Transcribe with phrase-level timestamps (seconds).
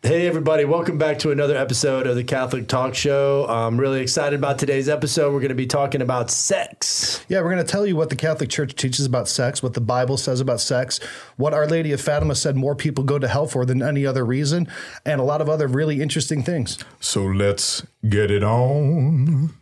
[0.00, 3.46] Hey, everybody, welcome back to another episode of the Catholic Talk Show.
[3.48, 5.32] I'm really excited about today's episode.
[5.32, 7.24] We're going to be talking about sex.
[7.28, 9.80] Yeah, we're going to tell you what the Catholic Church teaches about sex, what the
[9.80, 11.00] Bible says about sex,
[11.36, 14.24] what Our Lady of Fatima said more people go to hell for than any other
[14.24, 14.68] reason,
[15.04, 16.78] and a lot of other really interesting things.
[17.00, 19.52] So let's get it on.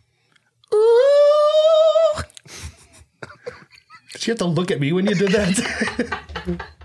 [4.13, 6.67] Did you have to look at me when you did that?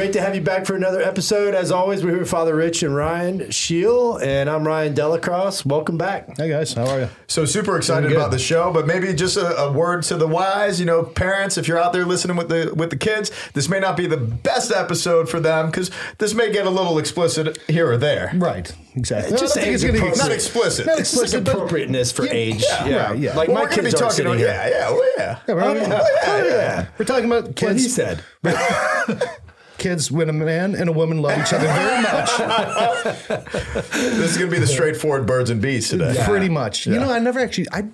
[0.00, 1.54] great to have you back for another episode.
[1.54, 5.66] As always, we're here with Father Rich and Ryan Scheel, and I'm Ryan DellaCrosse.
[5.66, 6.38] Welcome back.
[6.38, 7.08] hey guys, how are you?
[7.26, 10.80] So super excited about the show, but maybe just a, a word to the wise,
[10.80, 13.78] you know, parents, if you're out there listening with the with the kids, this may
[13.78, 17.92] not be the best episode for them because this may get a little explicit here
[17.92, 18.30] or there.
[18.36, 19.36] Right, exactly.
[19.36, 20.86] Just I don't think it's gonna appro- Not explicit.
[20.86, 22.62] Not It's like explicit, but appropriateness for age.
[22.86, 23.36] yeah, right, yeah.
[23.36, 24.48] Like Well, my we're kids be are talking sitting about, here.
[24.48, 25.38] yeah, yeah, well, yeah.
[25.46, 26.86] Yeah, we're, yeah, oh, yeah.
[26.98, 27.82] we're talking about What kids.
[27.82, 28.24] he said.
[29.80, 32.30] Kids, when a man and a woman love each other very much,
[33.90, 36.14] This is gonna be the straightforward birds and bees today.
[36.24, 36.86] pretty much.
[36.86, 37.66] You know, I never actually.
[37.72, 37.88] I,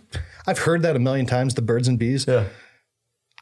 [0.46, 1.54] I've heard that a million times.
[1.54, 2.26] The birds and bees.
[2.28, 2.44] Yeah.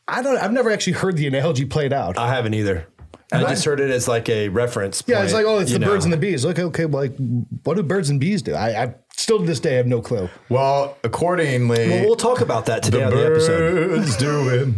[0.06, 0.37] I don't.
[0.37, 2.19] I've never actually heard the analogy played out.
[2.19, 2.87] I haven't either.
[3.33, 5.03] I just heard it as like a reference.
[5.06, 6.45] Yeah, it's like, oh, it's you the birds and the bees.
[6.45, 7.17] Okay, okay, well, like,
[7.65, 8.55] what do birds and bees do?
[8.55, 10.28] I, I still to this day have no clue.
[10.50, 13.89] Well, accordingly, Well, we'll talk about that today the on the episode.
[13.89, 14.69] birds do it,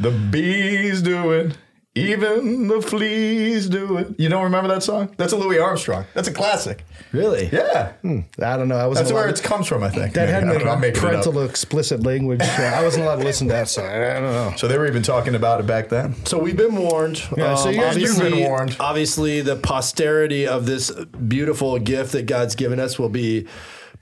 [0.00, 1.58] the bees do it,
[1.94, 4.18] even the fleas do it.
[4.18, 5.12] You don't remember that song?
[5.18, 6.06] That's a Louis Armstrong.
[6.14, 6.84] That's a classic.
[7.12, 7.50] Really?
[7.52, 8.76] Yeah, I don't know.
[8.76, 9.82] I wasn't that's where allowed- it comes from.
[9.82, 10.56] I think that had Maybe.
[10.56, 11.10] I don't know, I'm no making up.
[11.10, 12.40] parental explicit language.
[12.42, 13.84] so I wasn't allowed to listen to that, song.
[13.84, 14.54] I don't know.
[14.56, 16.14] So they were even talking about it back then.
[16.24, 17.22] So we've been warned.
[17.36, 18.76] Yeah, so Um, you're- you've been warned.
[18.80, 20.90] Obviously, the posterity of this
[21.28, 23.46] beautiful gift that God's given us will be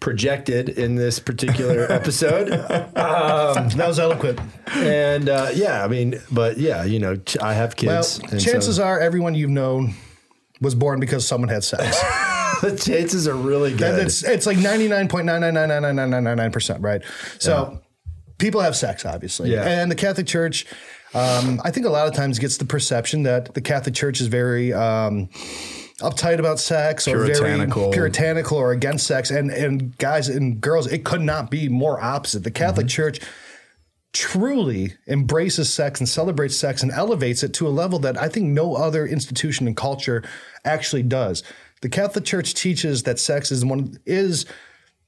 [0.01, 2.51] projected in this particular episode.
[2.51, 4.41] um, that was eloquent.
[4.75, 8.21] And uh, yeah, I mean, but yeah, you know, ch- I have kids.
[8.23, 8.85] Well, chances so.
[8.85, 9.95] are everyone you've known
[10.61, 11.99] was born because someone had sex.
[12.61, 14.07] the chances are really good.
[14.07, 17.03] It's, it's like 99.9999999%, right?
[17.39, 17.79] So yeah.
[18.39, 19.53] people have sex, obviously.
[19.53, 19.65] Yeah.
[19.65, 20.67] And the Catholic Church,
[21.15, 24.27] um, I think a lot of times gets the perception that the Catholic Church is
[24.27, 24.73] very.
[24.73, 25.29] Um,
[26.01, 27.83] uptight about sex or Puritanical.
[27.83, 29.31] very puritanical or against sex.
[29.31, 32.45] And and guys and girls, it could not be more opposite.
[32.45, 33.03] The Catholic mm-hmm.
[33.03, 33.21] Church
[34.13, 38.47] truly embraces sex and celebrates sex and elevates it to a level that I think
[38.47, 40.25] no other institution and culture
[40.65, 41.43] actually does.
[41.83, 44.47] The Catholic Church teaches that sex is one is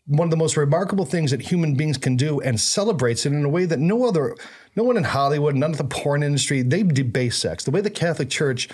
[0.06, 3.44] one of the most remarkable things that human beings can do and celebrates it in
[3.44, 4.36] a way that no other
[4.76, 7.64] no one in Hollywood, none of the porn industry, they debase sex.
[7.64, 8.69] The way the Catholic Church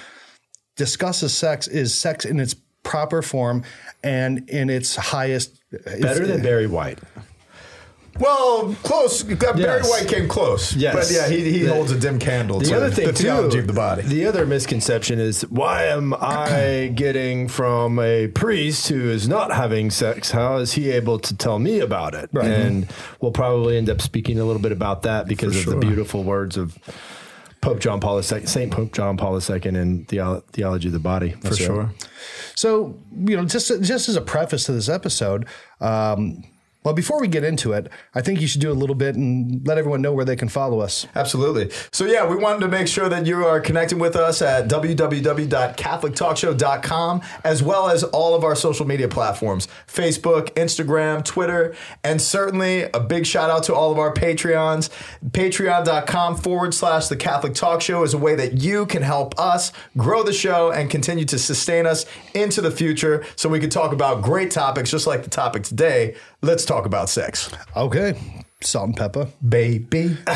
[0.79, 3.63] discusses sex is sex in its proper form
[4.03, 5.61] and in its highest
[6.01, 6.99] better than Barry White.
[8.19, 9.23] Well, close.
[9.23, 9.89] Barry Yes.
[9.89, 10.75] White came close.
[10.75, 10.93] Yes.
[10.95, 13.23] but yeah, he, he The- holds a dim candle The to other thing the too,
[13.25, 14.03] theology of the body.
[14.03, 19.91] The other misconception is why am I getting from a priest who is not having
[19.91, 20.33] sex?
[20.33, 22.29] How is he able to tell me about it?
[22.33, 22.47] Right.
[22.49, 22.89] And
[23.21, 26.57] we'll probably end up speaking a little bit about that because of the beautiful words
[26.57, 26.77] of
[27.69, 31.33] Pope John Paul II, Saint Pope John Paul II, in the theology of the body.
[31.43, 31.91] For sure.
[32.55, 35.47] So, you know, just just as a preface to this episode,
[35.81, 36.45] um,
[36.85, 39.67] well, before we get into it, I think you should do a little bit and
[39.67, 41.09] let everyone know where they can follow us.
[41.17, 41.73] Absolutely.
[41.93, 47.23] So, yeah, we wanted to make sure that you are connecting with us at www.catholictalkshow.com,
[47.43, 51.75] as well as all of our social media platforms Facebook, Instagram, Twitter,
[52.05, 54.89] and certainly a big shout out to all of our Patreons.
[55.31, 59.73] Patreon.com forward slash The Catholic Talk Show is a way that you can help us
[59.97, 63.93] grow the show and continue to sustain us into the future so we can talk
[63.93, 66.15] about great topics, just like the topic today.
[66.41, 67.51] Let's talk about sex.
[67.75, 68.15] Okay.
[68.61, 69.29] Salt and pepper.
[69.47, 70.17] Baby.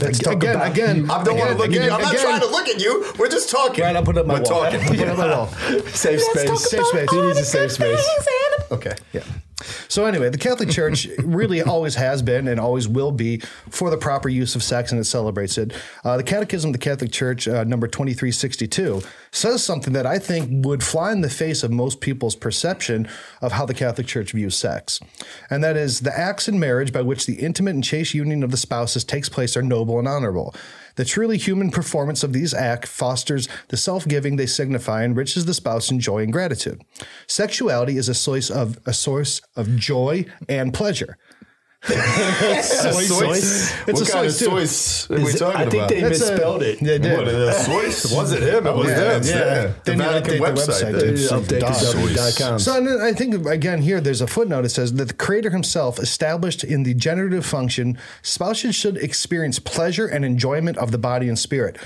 [0.00, 1.90] Let's talk Again, about again, I don't want to again, look at you.
[1.90, 2.24] I'm not again.
[2.24, 3.12] trying to look at you.
[3.18, 3.82] We're just talking.
[3.82, 4.70] Right, I'll put up my We're wall.
[4.70, 4.80] talking.
[4.80, 5.46] Put up my wall.
[5.92, 6.70] Safe space.
[6.70, 7.10] Safe space.
[7.10, 8.08] He needs a safe space.
[8.70, 8.94] Okay.
[9.12, 9.22] Yeah.
[9.88, 13.38] So anyway, the Catholic Church really always has been and always will be
[13.70, 15.72] for the proper use of sex, and it celebrates it.
[16.04, 19.02] Uh, the Catechism of the Catholic Church, uh, number twenty three sixty two,
[19.32, 23.08] says something that I think would fly in the face of most people's perception
[23.40, 25.00] of how the Catholic Church views sex,
[25.50, 28.50] and that is the acts in marriage by which the intimate and chaste union of
[28.50, 30.54] the spouses takes place are noble and honorable.
[30.98, 35.46] The truly human performance of these acts fosters the self giving they signify and enriches
[35.46, 36.82] the spouse in joy and gratitude.
[37.28, 41.16] Sexuality is a source of a source of joy and pleasure.
[41.82, 43.72] Sois?
[43.86, 45.88] It's what a kind of sois, are we Is it- talking I think about?
[45.88, 46.80] they That's a- misspelled it.
[46.80, 47.18] They did.
[47.18, 48.12] What, uh, Swiss?
[48.16, 48.66] Was it him?
[48.66, 49.22] It was Yeah, them.
[49.24, 49.34] yeah.
[49.34, 49.72] Yeah.
[49.84, 50.68] They The need to Vatican update their website.
[50.92, 51.16] website, did.
[51.16, 51.30] dude.
[51.30, 51.78] Update Dog.
[51.78, 52.58] to w.com.
[52.58, 54.64] So and I think again here there's a footnote.
[54.64, 60.06] It says that the creator himself established in the generative function, spouses should experience pleasure
[60.06, 61.78] and enjoyment of the body and spirit.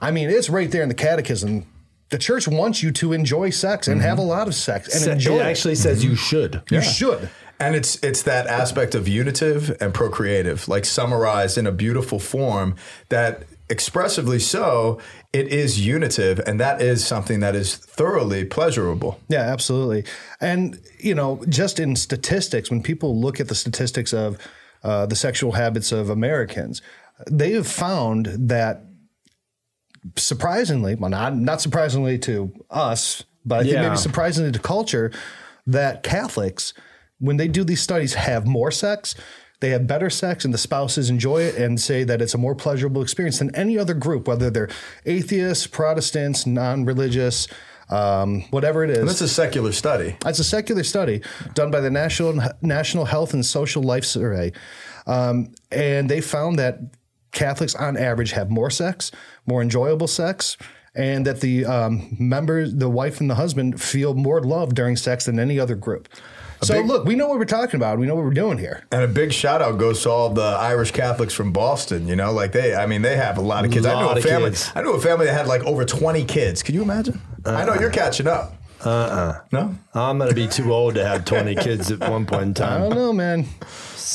[0.00, 1.66] I mean, it's right there in the catechism.
[2.10, 5.10] The church wants you to enjoy sex and have a lot of sex and Sa-
[5.12, 5.46] enjoy it it.
[5.46, 6.62] actually says you should.
[6.70, 7.28] you should.
[7.60, 12.74] And it's it's that aspect of unitive and procreative, like summarized in a beautiful form
[13.08, 15.00] that expressively so,
[15.32, 19.20] it is unitive, and that is something that is thoroughly pleasurable.
[19.28, 20.04] Yeah, absolutely.
[20.40, 24.36] And you know, just in statistics, when people look at the statistics of
[24.82, 26.82] uh, the sexual habits of Americans,
[27.30, 28.82] they have found that
[30.16, 33.82] surprisingly, well, not not surprisingly to us, but I think Yeah.
[33.82, 35.10] maybe surprisingly to culture,
[35.66, 36.74] that Catholics,
[37.24, 39.14] when they do these studies, have more sex.
[39.60, 42.54] They have better sex, and the spouses enjoy it and say that it's a more
[42.54, 44.68] pleasurable experience than any other group, whether they're
[45.06, 47.48] atheists, Protestants, non-religious,
[47.88, 49.06] um, whatever it is.
[49.06, 50.16] That's a secular study.
[50.26, 51.22] It's a secular study
[51.54, 54.52] done by the National National Health and Social Life Survey,
[55.06, 56.80] um, and they found that
[57.32, 59.12] Catholics, on average, have more sex,
[59.46, 60.56] more enjoyable sex,
[60.94, 65.24] and that the um, members, the wife and the husband, feel more love during sex
[65.24, 66.08] than any other group.
[66.64, 67.98] So big- look, we know what we're talking about.
[67.98, 68.84] We know what we're doing here.
[68.92, 72.08] And a big shout out goes to all the Irish Catholics from Boston.
[72.08, 73.86] You know, like they, I mean, they have a lot of kids.
[73.86, 74.50] I knew a family.
[74.50, 74.70] kids.
[74.74, 76.62] I knew a family that had like over twenty kids.
[76.62, 77.20] Can you imagine?
[77.44, 78.54] I know you're catching up.
[78.84, 79.74] Uh uh No.
[79.94, 82.82] I'm going to be too old to have 20 kids at one point in time.
[82.82, 83.46] I don't know, man.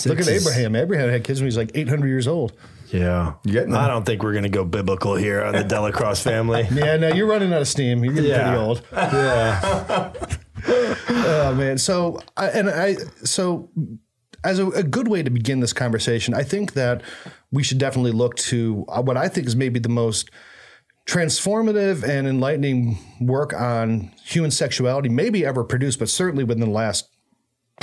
[0.05, 0.75] Look at is- Abraham.
[0.75, 2.53] Abraham had kids when he was like 800 years old.
[2.91, 3.33] Yeah.
[3.45, 3.73] Getting?
[3.75, 6.67] I don't think we're going to go biblical here on the DellaCrosse family.
[6.71, 8.03] Yeah, no, you're running out of steam.
[8.03, 8.43] You're getting Yeah.
[8.49, 8.81] pretty old.
[8.91, 10.11] Yeah.
[11.09, 11.77] Oh man.
[11.77, 13.69] So I, and I so
[14.43, 17.01] as a, a good way to begin this conversation, I think that
[17.51, 20.29] we should definitely look to uh, what I think is maybe the most
[21.07, 27.09] transformative and enlightening work on human sexuality maybe ever produced, but certainly within the last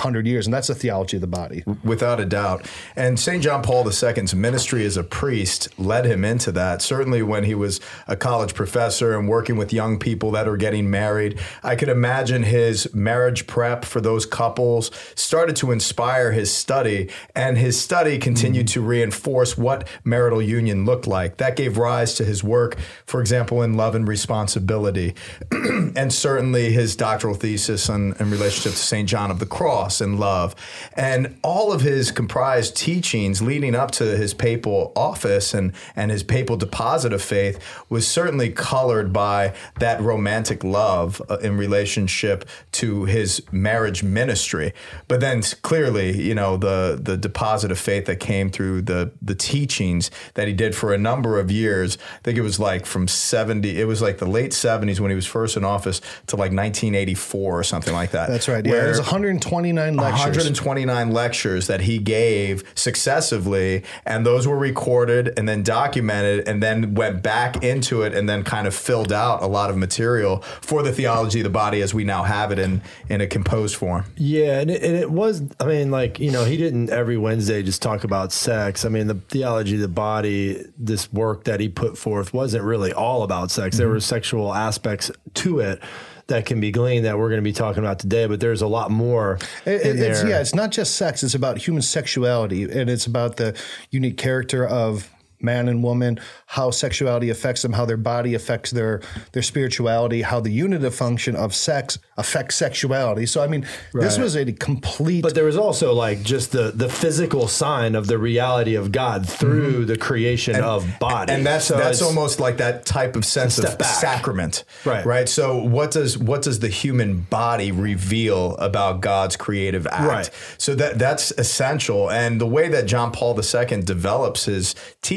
[0.01, 1.65] hundred years, and that's the theology of the body.
[1.85, 2.67] Without a doubt.
[2.95, 3.43] And St.
[3.43, 6.83] John Paul II's ministry as a priest led him into that.
[6.83, 10.91] Certainly when he was a college professor and working with young people that are getting
[10.91, 17.11] married, I could imagine his marriage prep for those couples started to inspire his study,
[17.35, 18.81] and his study continued mm-hmm.
[18.83, 21.39] to reinforce what marital union looked like.
[21.39, 22.77] That gave rise to his work,
[23.07, 25.15] for example, in love and responsibility,
[25.51, 29.09] and certainly his doctoral thesis on in relationship to St.
[29.09, 30.55] John of the Cross and love.
[30.95, 36.23] And all of his comprised teachings leading up to his papal office and, and his
[36.23, 43.05] papal deposit of faith was certainly colored by that romantic love uh, in relationship to
[43.05, 44.73] his marriage ministry.
[45.09, 49.35] But then clearly, you know, the, the deposit of faith that came through the, the
[49.35, 53.07] teachings that he did for a number of years, I think it was like from
[53.09, 56.53] 70, it was like the late 70s when he was first in office to like
[56.53, 58.29] 1984 or something like that.
[58.29, 58.65] That's right.
[58.65, 60.37] Yeah, Where- there's 129 lectures.
[60.37, 66.95] 129 lectures that he gave successively, and those were recorded and then documented, and then
[66.95, 70.83] went back into it and then kind of filled out a lot of material for
[70.83, 74.05] the theology of the body as we now have it in in a composed form.
[74.17, 75.43] Yeah, and it, and it was.
[75.61, 78.85] I mean, like you know, he didn't every Wednesday just talk about sex.
[78.85, 82.93] I mean, the theology of the body, this work that he put forth, wasn't really
[82.93, 83.77] all about sex.
[83.77, 83.95] There mm-hmm.
[83.95, 85.83] were sexual aspects to it
[86.29, 88.27] that can be gleaned that we're going to be talking about today.
[88.27, 91.23] But there's a lot more It- it's, yeah, it's not just sex.
[91.23, 93.55] It's about human sexuality, and it's about the
[93.91, 95.09] unique character of
[95.41, 99.03] man and woman, how sexuality affects them, how their body affects their
[99.33, 103.27] their spirituality, how the unitive function of sex affects sexuality.
[103.27, 105.23] So, I mean, this was a complete.
[105.23, 109.29] But there was also like just the the physical sign of the reality of God
[109.29, 109.87] through mm-hmm.
[109.87, 113.79] the creation of body, and that's So that's almost like that type of sense of
[113.79, 113.89] back.
[113.89, 115.05] sacrament, Right.
[115.05, 115.29] Right.
[115.29, 120.09] So what does what does the human body reveal about God's creative act?
[120.09, 120.31] Right.
[120.59, 124.75] So that that's essential, and the way that John Paul II develops his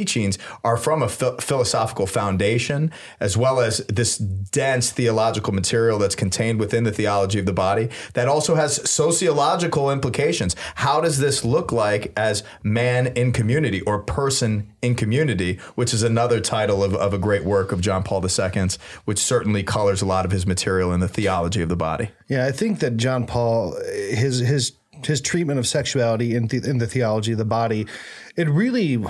[0.10, 6.16] teachings are from a ph- philosophical foundation, as well as this dense theological material that's
[6.16, 10.56] contained within the theology of the body that also has sociological implications.
[10.76, 16.04] How does this look like as man in community or person in community, which is
[16.04, 20.06] another title of, of a great work of John Paul II's, which certainly colors a
[20.06, 22.10] lot of his material in the theology of the body.
[22.28, 23.76] yeah, I think that John Paul,
[24.12, 24.74] his his
[25.04, 27.88] his treatment of sexuality in the, in the theology of the body,
[28.36, 29.04] it really.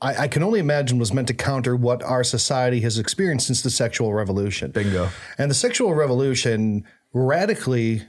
[0.00, 3.62] I, I can only imagine was meant to counter what our society has experienced since
[3.62, 4.70] the sexual revolution.
[4.70, 5.10] Bingo.
[5.38, 8.02] And the sexual revolution radically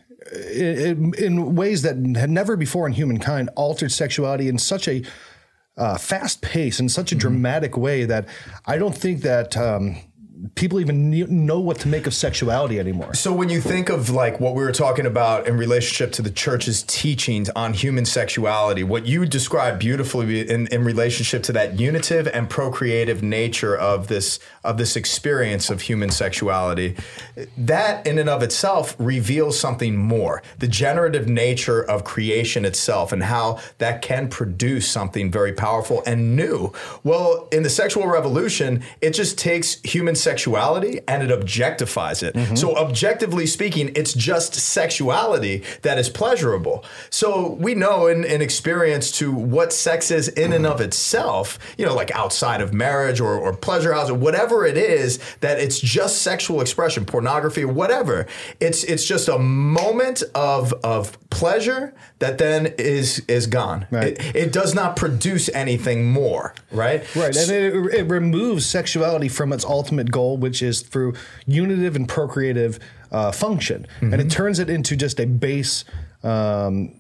[0.53, 5.03] in, in ways that had never before in humankind altered sexuality in such a
[5.77, 8.27] uh, fast pace in such a dramatic way that
[8.65, 9.96] I don't think that um,
[10.55, 11.10] people even
[11.46, 13.13] know what to make of sexuality anymore.
[13.13, 16.29] So when you think of like what we were talking about in relationship to the
[16.29, 22.27] church's teachings on human sexuality, what you described beautifully in, in relationship to that unitive
[22.27, 26.96] and procreative nature of this of this experience of human sexuality,
[27.58, 30.41] that in and of itself reveals something more.
[30.60, 36.36] The generative nature of creation itself and how that can produce something very powerful and
[36.36, 36.72] new.
[37.03, 40.28] Well, in the sexual revolution, it just takes human sexuality
[41.07, 42.36] and it objectifies it.
[42.36, 42.55] Mm-hmm.
[42.55, 46.86] So, objectively speaking, it's just sexuality that is pleasurable.
[47.09, 51.86] So, we know in, in experience to what sex is in and of itself, you
[51.86, 55.79] know, like outside of marriage or, or pleasure house or whatever it is, that it's
[55.79, 58.27] just sexual expression, pornography, whatever.
[58.59, 63.88] It's it's just a moment of of pleasure that then is is gone.
[63.91, 64.19] Right.
[64.19, 67.03] It, it does not produce anything more, right?
[67.15, 71.13] Right, and it, it removes sexuality from its ultimate goal, which is through
[71.47, 72.79] unitive and procreative
[73.11, 75.83] uh, function, and it turns it into just a base
[76.23, 76.93] um,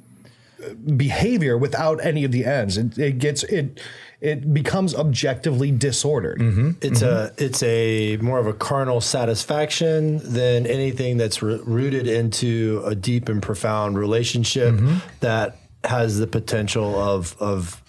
[0.97, 2.77] behavior without any of the ends.
[2.77, 3.79] It, it gets it
[4.21, 6.39] it becomes objectively disordered.
[6.81, 12.81] It's a it's a more of a carnal satisfaction than anything that's r- rooted into
[12.85, 14.75] a deep and profound relationship
[15.21, 17.81] that has the potential of of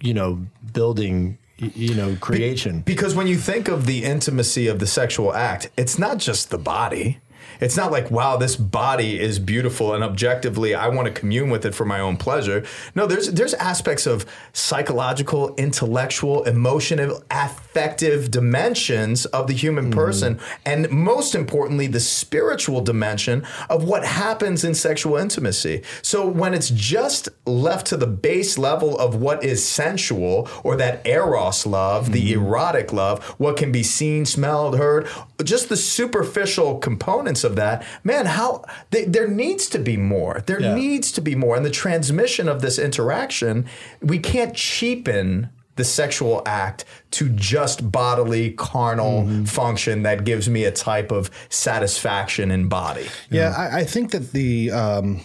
[0.00, 2.80] you know building y- you know creation.
[2.80, 6.58] Because when you think of the intimacy of the sexual act, it's not just the
[6.58, 7.18] body.
[7.60, 11.64] It's not like, wow, this body is beautiful and objectively I want to commune with
[11.64, 12.64] it for my own pleasure.
[12.94, 19.94] No, there's there's aspects of psychological, intellectual, emotional, affective dimensions of the human mm.
[19.94, 25.82] person, and most importantly, the spiritual dimension of what happens in sexual intimacy.
[26.02, 31.06] So when it's just left to the base level of what is sensual or that
[31.06, 32.44] eros love, the mm-hmm.
[32.44, 35.08] erotic love, what can be seen, smelled, heard,
[35.42, 40.42] just the superficial components of that, man, how they, there needs to be more.
[40.46, 40.74] There Yeah.
[40.74, 41.56] needs to be more.
[41.56, 43.66] And the transmission of this interaction,
[44.02, 50.72] we can't cheapen the sexual act to just bodily carnal function that gives me a
[50.72, 53.06] type of satisfaction in body.
[53.30, 55.20] Yeah, I, I think that the um,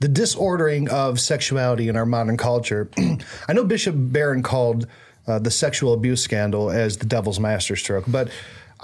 [0.00, 2.90] the disordering of sexuality in our modern culture.
[3.48, 4.86] I know Bishop Barron called
[5.26, 8.28] uh, the sexual abuse scandal as the devil's masterstroke, but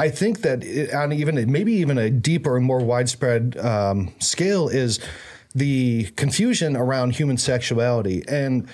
[0.00, 4.68] I think that it, on even maybe even a deeper and more widespread um, scale
[4.68, 4.98] is
[5.54, 8.68] the confusion around human sexuality and.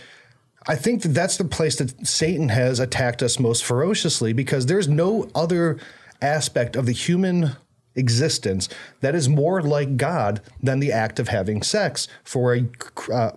[0.68, 4.88] I think that that's the place that Satan has attacked us most ferociously because there's
[4.88, 5.78] no other
[6.20, 7.52] aspect of the human
[7.94, 8.68] existence
[9.00, 12.68] that is more like God than the act of having sex for a
[13.12, 13.30] uh,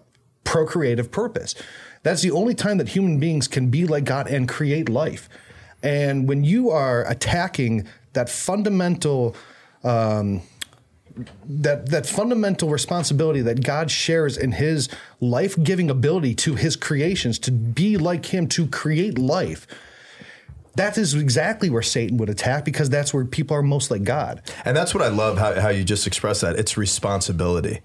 [0.43, 1.53] procreative purpose.
[2.01, 5.29] That's the only time that human beings can be like God and create life.
[5.81, 9.35] And when you are attacking that fundamental
[9.83, 10.41] um,
[11.45, 17.51] that that fundamental responsibility that God shares in his life-giving ability to his creations to
[17.51, 19.67] be like him to create life.
[20.75, 24.41] That is exactly where Satan would attack because that's where people are most like God.
[24.63, 26.55] And that's what I love how, how you just express that.
[26.57, 27.81] It's responsibility.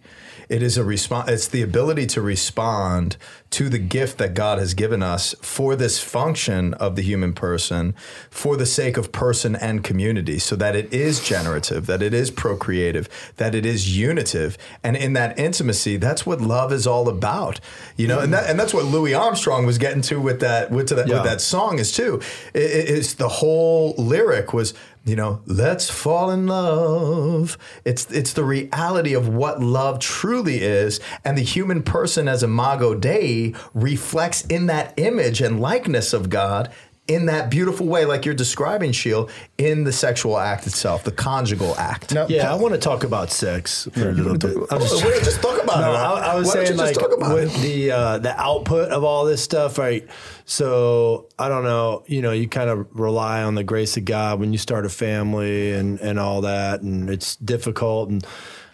[0.49, 1.31] It is a response.
[1.31, 3.17] It's the ability to respond
[3.51, 7.95] to the gift that God has given us for this function of the human person,
[8.31, 12.31] for the sake of person and community, so that it is generative, that it is
[12.33, 17.61] procreative, that it is unitive, and in that intimacy, that's what love is all about.
[17.97, 20.89] You know, and that and that's what Louis Armstrong was getting to with that with,
[20.89, 21.15] to that, Yeah.
[21.17, 22.21] with that song is too.
[22.53, 22.61] It-
[22.95, 24.75] it's the whole lyric was
[25.05, 27.59] you know let's fall in love.
[27.85, 32.95] It's it's the reality of what love truly is and the human person as imago
[32.95, 36.73] dei reflects in that image and likeness of god
[37.07, 41.75] in that beautiful way like you're describing Scheel, in the sexual act itself the conjugal
[41.77, 44.57] act Now, Yeah, I want to talk about sex for a little bit.
[44.71, 46.97] I'm just wait, just talk about no, it I, I was Why saying just like
[46.97, 47.61] about with it?
[47.61, 50.09] the uh, the output of all this stuff, right?
[50.47, 52.05] So I don't know.
[52.07, 54.91] You know, you kind of rely on the grace of God when you start a
[54.91, 58.09] family and and all that, and it's difficult.
[58.11, 58.27] And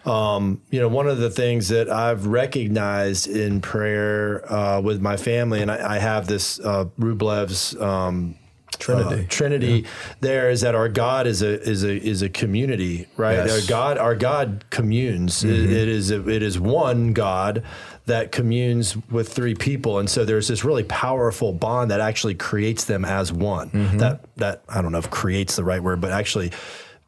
[0.05, 5.17] um, you know, one of the things that I've recognized in prayer uh, with my
[5.17, 7.75] family, and I, I have this uh, Rublev's.
[7.79, 8.35] Um,
[8.79, 9.23] Trinity.
[9.23, 9.85] uh, Trinity
[10.21, 13.33] there is that our God is a is a is a community, right?
[13.45, 13.51] Yes.
[13.63, 15.43] Our God our God communes.
[15.43, 17.63] It- it is a, it is one God
[18.07, 22.85] that communes with three people, and so there's this really powerful bond that actually creates
[22.85, 23.69] them as one.
[23.99, 26.51] That that I don't know if creates the right word, but actually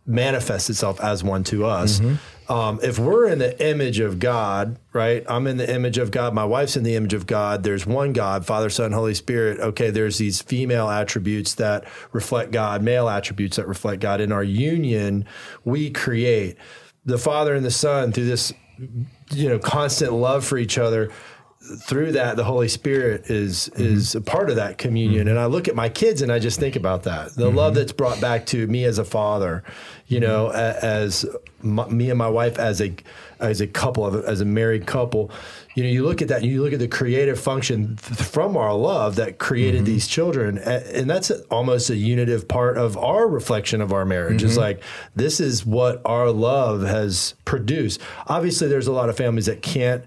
[0.06, 2.00] manifests itself as one to us.
[2.50, 5.24] Um, if we're in the image of God, right?
[5.30, 6.34] I'm in the image of God.
[6.34, 7.64] My wife's in the image of God.
[7.64, 9.62] There's one God, Father, Son, Holy Spirit.
[9.62, 14.20] Okay, there's these female attributes that reflect God, male attributes that reflect God.
[14.20, 15.26] In our union,
[15.64, 16.58] we create
[17.06, 18.52] the Father and the Son through this,
[19.32, 21.12] you know, constant love for each other
[21.82, 23.84] through that the holy spirit is mm-hmm.
[23.84, 25.22] is a part of that communion.
[25.22, 25.30] Mm-hmm.
[25.30, 27.34] And i look at my kids and i just think about that.
[27.34, 27.80] The love mm-hmm.
[27.80, 29.64] that's brought back to me as a father
[30.08, 31.26] you know a, as
[31.62, 32.94] my, me and my wife as a
[33.40, 35.32] as a couple of as a married couple
[35.76, 38.56] you know you look at that and you look at the creative function th- from
[38.56, 40.58] our love that created these children.
[40.60, 44.44] And that's almost a unitive part of our reflection of our marriage.
[44.44, 44.84] Is like
[45.16, 48.02] this is what our love has produced.
[48.28, 50.04] Obviously there's a lot of families that can't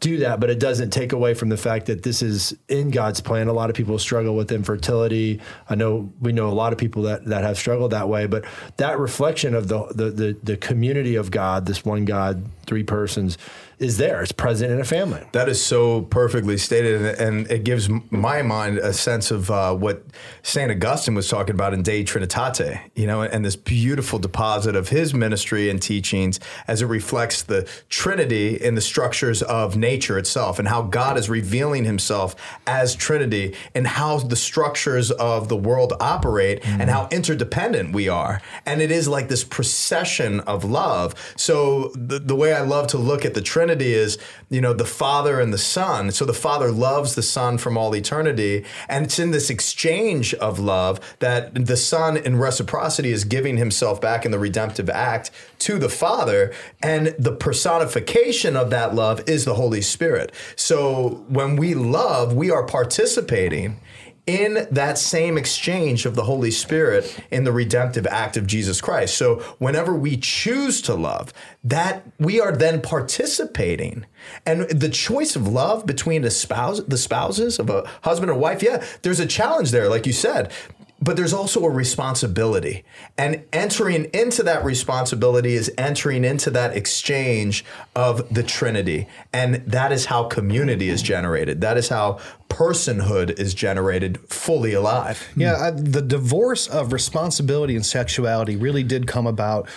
[0.00, 3.20] do that, but it doesn't take away from the fact that this is in God's
[3.20, 3.48] plan.
[3.48, 5.40] A lot of people struggle with infertility.
[5.68, 8.46] I know we know a lot of people that, that have struggled that way, but
[8.78, 13.36] that reflection of the, the the the community of God, this one God, three persons,
[13.80, 14.22] is there.
[14.22, 15.26] It's present in a family.
[15.32, 20.04] That is so perfectly stated, and, it gives my mind a sense of uh, what
[20.42, 24.90] Saint Augustine was talking about in De Trinitate, you know, and this beautiful deposit of
[24.90, 30.58] his ministry and teachings as it reflects the Trinity in the structures of nature itself,
[30.58, 35.94] and how God is revealing Himself as Trinity, and how the structures of the world
[35.98, 41.14] operate, and how interdependent we are, and it is like this procession of love.
[41.36, 44.84] So the, the way I love to look at the Trinity is, you know, the
[44.84, 46.10] Father and the Son.
[46.10, 48.64] So the Father loves the Son from all eternity.
[48.88, 54.00] And it's in this exchange of love that the Son, in reciprocity, is giving himself
[54.00, 56.52] back in the redemptive act to the Father.
[56.82, 60.32] And the personification of that love is the Holy Spirit.
[60.56, 63.78] So when we love, we are participating
[64.26, 69.16] in that same exchange of the Holy Spirit in the redemptive act of Jesus Christ.
[69.16, 71.32] So whenever we choose to love,
[71.64, 74.06] that we are then participating.
[74.46, 78.62] And the choice of love between the spouse, the spouses of a husband and wife,
[78.62, 80.52] yeah, there's a challenge there, like you said.
[81.02, 82.84] But there's also a responsibility.
[83.16, 87.64] And entering into that responsibility is entering into that exchange
[87.96, 89.08] of the Trinity.
[89.32, 91.62] And that is how community is generated.
[91.62, 92.18] That is how
[92.50, 95.26] personhood is generated fully alive.
[95.36, 99.68] Yeah, I, the divorce of responsibility and sexuality really did come about.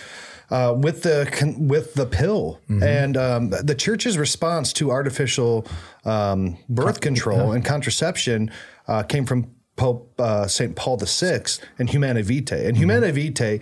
[0.50, 5.66] Uh, with the con- with the pill and um, the church's response to artificial
[6.06, 8.52] um, birth control and contraception
[8.88, 11.44] uh, came from Pope uh, Saint Paul VI
[11.80, 12.68] and Humanae Vitae.
[12.68, 13.60] And Humanae Vitae,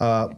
[0.00, 0.28] uh,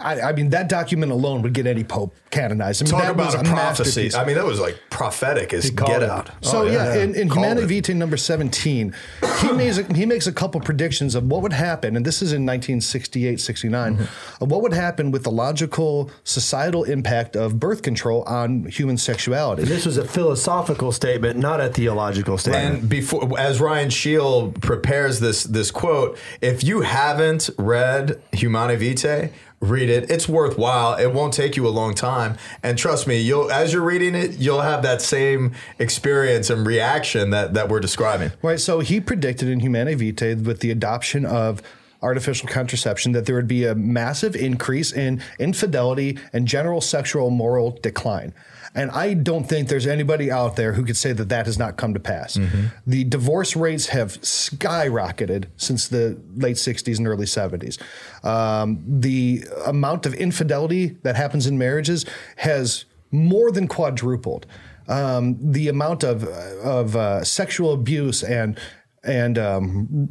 [0.00, 2.82] I, I mean, that document alone would get any pope canonized.
[2.82, 4.10] I mean, Talk that was about a prophecy.
[4.14, 6.10] I mean, that was like prophetic as get it.
[6.10, 6.30] out.
[6.42, 7.66] So Oh, yeah, in, in Called Humanae.
[7.66, 8.94] Vitae number seventeen,
[9.40, 12.32] he makes a, he makes a couple predictions of what would happen, and this is
[12.32, 14.42] in 1968, 69, Mm-hmm.
[14.44, 19.62] of what would happen with the logical societal impact of birth control on human sexuality.
[19.64, 22.80] This was a philosophical statement, not a theological statement.
[22.80, 29.30] And before, as Ryan Scheel prepares this this quote, if you haven't read Humanae Vitae,
[29.60, 30.10] read it.
[30.10, 30.94] It's worthwhile.
[30.94, 34.38] It won't take you a long time, and trust me, you'll as you're reading it,
[34.38, 38.32] you'll have that same experience and reaction that that we're describing.
[38.42, 38.60] Right.
[38.60, 41.62] So he predicted in Humanae Vitae with the adoption of
[42.02, 47.72] artificial contraception that there would be a massive increase in infidelity and general sexual moral
[47.82, 48.32] decline.
[48.78, 51.76] And I don't think there's anybody out there who could say that that has not
[51.76, 52.38] come to pass.
[52.86, 57.76] The divorce rates have skyrocketed since the late 60s and early 70s.
[58.24, 64.46] Um, the amount of infidelity that happens in marriages has more than quadrupled.
[64.86, 68.58] Um, the amount of of uh, sexual abuse and
[69.02, 70.10] and um,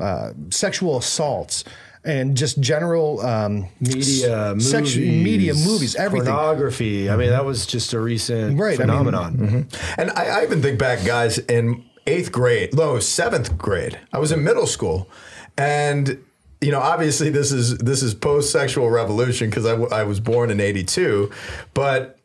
[0.00, 1.64] uh, sexual assaults
[2.04, 6.28] and just general um, media, movies, sexu- media, movies, everything.
[6.32, 7.08] pornography.
[7.10, 9.68] I mean, that was just a recent Right, I mean, phenomenon.
[9.96, 14.32] And I, I even think back, guys, in eighth grade, no, seventh grade, I was
[14.32, 15.08] in middle school,
[15.56, 16.22] and
[16.60, 20.20] you know, obviously this is this is post sexual revolution because I, w- I was
[20.20, 21.30] born in '82,
[21.74, 22.18] but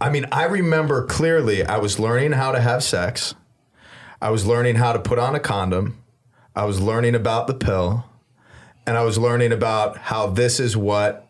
[0.00, 3.34] I mean, I remember clearly I was learning how to have sex,
[4.20, 6.02] I was learning how to put on a condom,
[6.56, 8.04] I was learning about the pill,
[8.90, 11.28] and I was learning about how this is what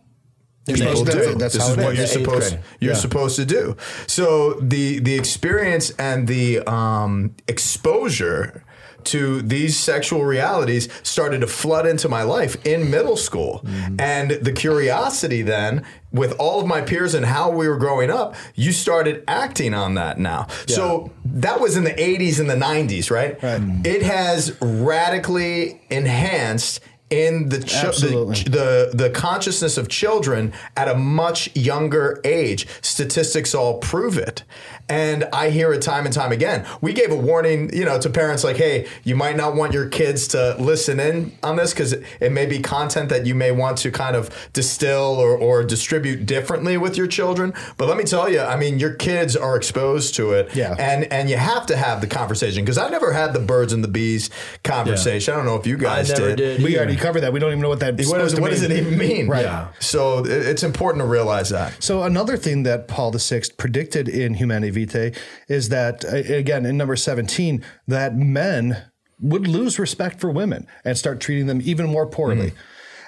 [0.66, 1.12] people do.
[1.12, 1.34] do.
[1.34, 1.98] That's this how is what is.
[1.98, 2.64] you're supposed grade.
[2.80, 2.98] you're Yeah.
[2.98, 3.76] supposed to do.
[4.06, 8.64] So the the experience and the um, exposure
[9.02, 13.64] to these sexual realities started to flood into my life in middle school,
[13.98, 15.84] and the curiosity then.
[16.12, 19.94] With all of my peers and how we were growing up, you started acting on
[19.94, 20.48] that now.
[20.66, 23.40] So that was in the 80s and the 90s, right?
[23.40, 23.62] Right.
[23.86, 28.42] It has radically enhanced in the, Absolutely.
[28.44, 32.66] the the the consciousness of children at a much younger age.
[32.80, 34.44] Statistics all prove it.
[34.90, 36.66] And I hear it time and time again.
[36.80, 39.86] We gave a warning, you know, to parents like, "Hey, you might not want your
[39.88, 43.52] kids to listen in on this because it, it may be content that you may
[43.52, 48.04] want to kind of distill or, or distribute differently with your children." But let me
[48.04, 50.74] tell you, I mean, your kids are exposed to it, Yeah.
[50.78, 53.84] and and you have to have the conversation because I never had the birds and
[53.84, 54.28] the bees
[54.64, 55.34] conversation.
[55.34, 56.62] I don't know if you I guys never did.
[56.62, 57.32] We already covered that.
[57.32, 57.94] We don't even know what that.
[58.06, 59.28] What, is, what does it even mean?
[59.28, 59.44] Right.
[59.44, 59.68] Yeah.
[59.78, 61.80] So it's important to realize that.
[61.82, 65.12] So another thing that Paul VI predicted in Humanae Vitae
[65.48, 68.84] is that again in number 17 that men
[69.20, 72.50] would lose respect for women and start treating them even more poorly.
[72.50, 72.58] Mm-hmm.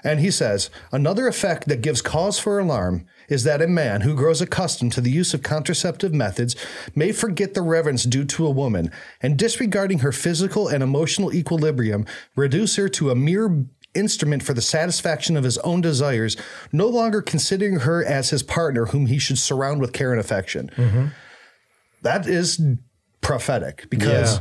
[0.05, 4.17] And he says, another effect that gives cause for alarm is that a man who
[4.17, 6.57] grows accustomed to the use of contraceptive methods
[6.95, 12.05] may forget the reverence due to a woman and disregarding her physical and emotional equilibrium,
[12.35, 16.37] reduce her to a mere instrument for the satisfaction of his own desires,
[16.73, 20.69] no longer considering her as his partner whom he should surround with care and affection.
[20.77, 21.07] Mm-hmm.
[22.03, 22.61] That is
[23.21, 24.41] prophetic because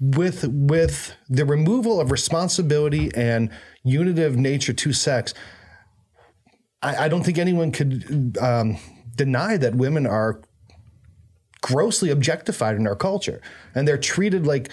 [0.00, 3.50] with with the removal of responsibility and
[3.84, 5.34] unitive nature to sex,
[6.82, 8.78] I, I don't think anyone could um,
[9.14, 10.40] deny that women are
[11.60, 13.40] grossly objectified in our culture,
[13.74, 14.70] and they're treated like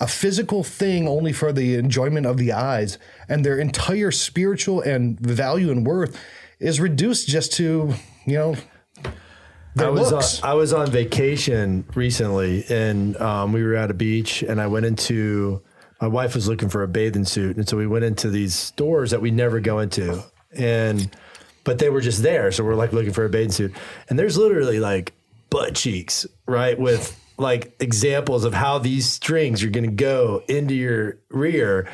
[0.00, 5.20] a physical thing only for the enjoyment of the eyes, and their entire spiritual and
[5.20, 6.18] value and worth
[6.58, 7.94] is reduced just to
[8.26, 8.56] you know.
[9.78, 10.42] I was looks.
[10.42, 14.66] on, I was on vacation recently, and um, we were at a beach, and I
[14.66, 15.62] went into.
[16.00, 19.10] My wife was looking for a bathing suit, and so we went into these stores
[19.10, 21.10] that we never go into, and
[21.62, 23.74] but they were just there, so we're like looking for a bathing suit,
[24.08, 25.12] and there's literally like
[25.50, 30.74] butt cheeks, right, with like examples of how these strings are going to go into
[30.74, 31.88] your rear,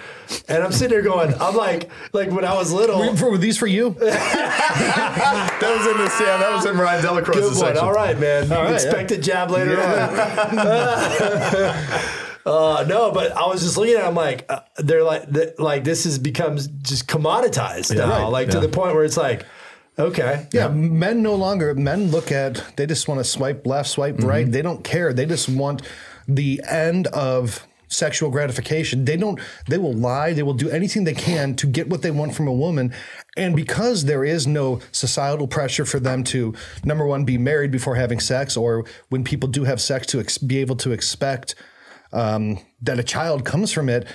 [0.48, 3.56] and I'm sitting there going, I'm like, like when I was little, For, were these
[3.56, 3.96] for you?
[4.76, 7.82] That was in the yeah, that was in Ryan DellaCrosse's section.
[7.82, 8.48] All right, man.
[8.48, 9.80] right, Expect a jab later on.
[12.46, 14.04] uh, no, but I was just looking at.
[14.04, 18.24] It, I'm like, uh, they're like, th- like this has becomes just commoditized now, right.
[18.24, 19.46] like to the point where it's like,
[19.98, 24.16] okay, Yeah, men no longer men look at they just want to swipe left, swipe
[24.16, 24.26] Mm-hmm.
[24.28, 24.50] right.
[24.50, 25.12] They don't care.
[25.12, 25.82] They just want
[26.28, 29.04] the end of sexual gratification.
[29.04, 32.10] They don't they will lie, they will do anything they can to get what they
[32.10, 32.92] want from a woman.
[33.36, 36.52] And because there is no societal pressure for them to
[36.84, 40.38] number one be married before having sex or when people do have sex to ex-
[40.38, 41.54] be able to expect
[42.12, 44.06] um, that a child comes from it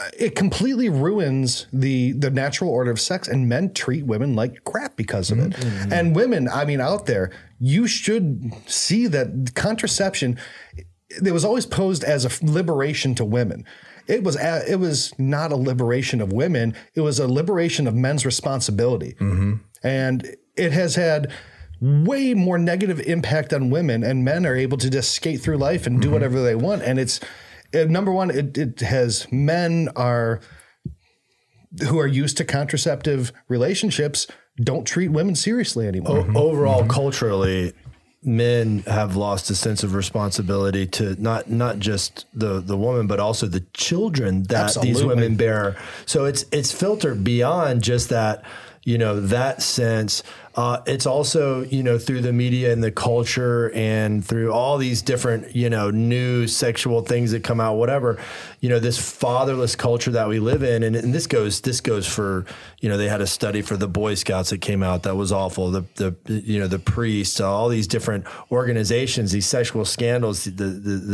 [0.00, 4.64] Uh, it completely ruins the the natural order of sex and men treat women like
[4.64, 5.50] crap because of it.
[5.52, 5.92] Mm-hmm.
[5.92, 10.38] And women i mean out there you should see that contraception
[11.10, 13.66] it was always posed as a liberation to women.
[14.06, 17.94] It was a, it was not a liberation of women it was a liberation of
[17.94, 19.16] men's responsibility.
[19.20, 19.56] Mm-hmm.
[19.82, 21.30] And it has had
[21.82, 25.86] way more negative impact on women and men are able to just skate through life
[25.86, 26.14] and do mm-hmm.
[26.14, 27.20] whatever they want and it's
[27.74, 30.40] uh, number one it, it has men are
[31.88, 34.26] who are used to contraceptive relationships
[34.62, 36.26] don't treat women seriously anymore.
[36.34, 37.72] O- overall culturally
[38.22, 43.18] men have lost a sense of responsibility to not not just the the woman but
[43.18, 45.76] also the children that these women bear.
[46.06, 48.44] So it's it's filtered beyond just that
[48.84, 50.22] you know that sense.
[50.56, 55.00] Uh, it's also you know through the media and the culture and through all these
[55.00, 58.18] different you know new sexual things that come out whatever
[58.58, 62.04] you know this fatherless culture that we live in and, and this goes this goes
[62.04, 62.44] for
[62.80, 65.30] you know they had a study for the boy scouts that came out that was
[65.30, 65.70] awful.
[65.70, 70.64] The the you know the priests all these different organizations these sexual scandals the the,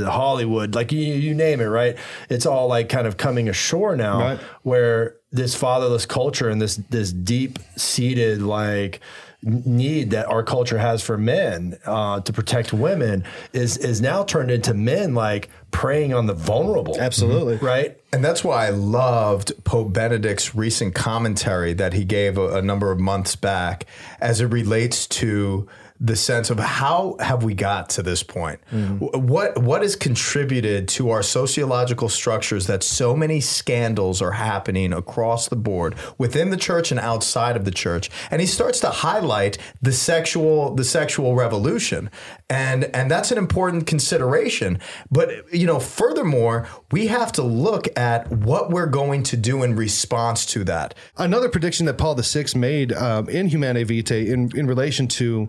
[0.03, 1.97] the hollywood like you, you name it right?
[2.31, 4.39] It's all like kind of coming ashore now Right.
[4.63, 9.01] where this fatherless culture and this this deep seated like
[9.43, 14.51] need that our culture has for men uh, to protect women is is now turned
[14.51, 16.99] into men like preying on the vulnerable.
[16.99, 17.57] Absolutely.
[17.57, 18.01] right.
[18.13, 22.91] And that's why I loved Pope Benedict's recent commentary that he gave a, a number
[22.91, 23.87] of months back
[24.21, 25.69] as it relates to
[26.01, 28.61] the sense of how have we got to this point?
[28.71, 34.93] Wh- What what has contributed to our sociological structures that so many scandals are happening
[34.93, 38.11] across the board within the church and outside of the church?
[38.31, 42.11] And he starts to highlight the sexual the sexual revolution.
[42.51, 44.79] And and that's an important consideration.
[45.11, 49.75] But you know, furthermore, we have to look at what we're going to do in
[49.77, 50.95] response to that.
[51.17, 55.49] Another prediction that Paul VI made um, in Humanae Vitae in, in relation to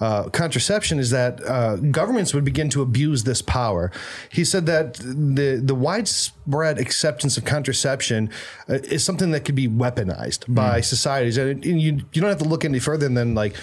[0.00, 3.90] uh, contraception is that uh, governments would begin to abuse this power.
[4.30, 8.30] He said that the the widespread acceptance of contraception
[8.68, 12.30] uh, is something that could be weaponized by societies, and, it, and you you don't
[12.30, 13.56] have to look any further than like.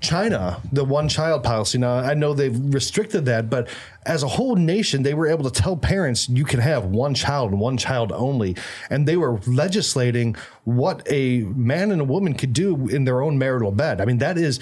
[0.00, 1.78] China, the one child policy.
[1.78, 3.68] Now, I know they've restricted that, but
[4.04, 7.52] as a whole nation, they were able to tell parents you can have one child
[7.52, 8.54] and one child only.
[8.90, 13.38] And they were legislating what a man and a woman could do in their own
[13.38, 14.02] marital bed.
[14.02, 14.60] I mean, that is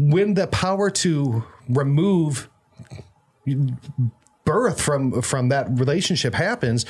[0.00, 2.48] when the power to remove
[4.44, 6.86] birth from from that relationship happens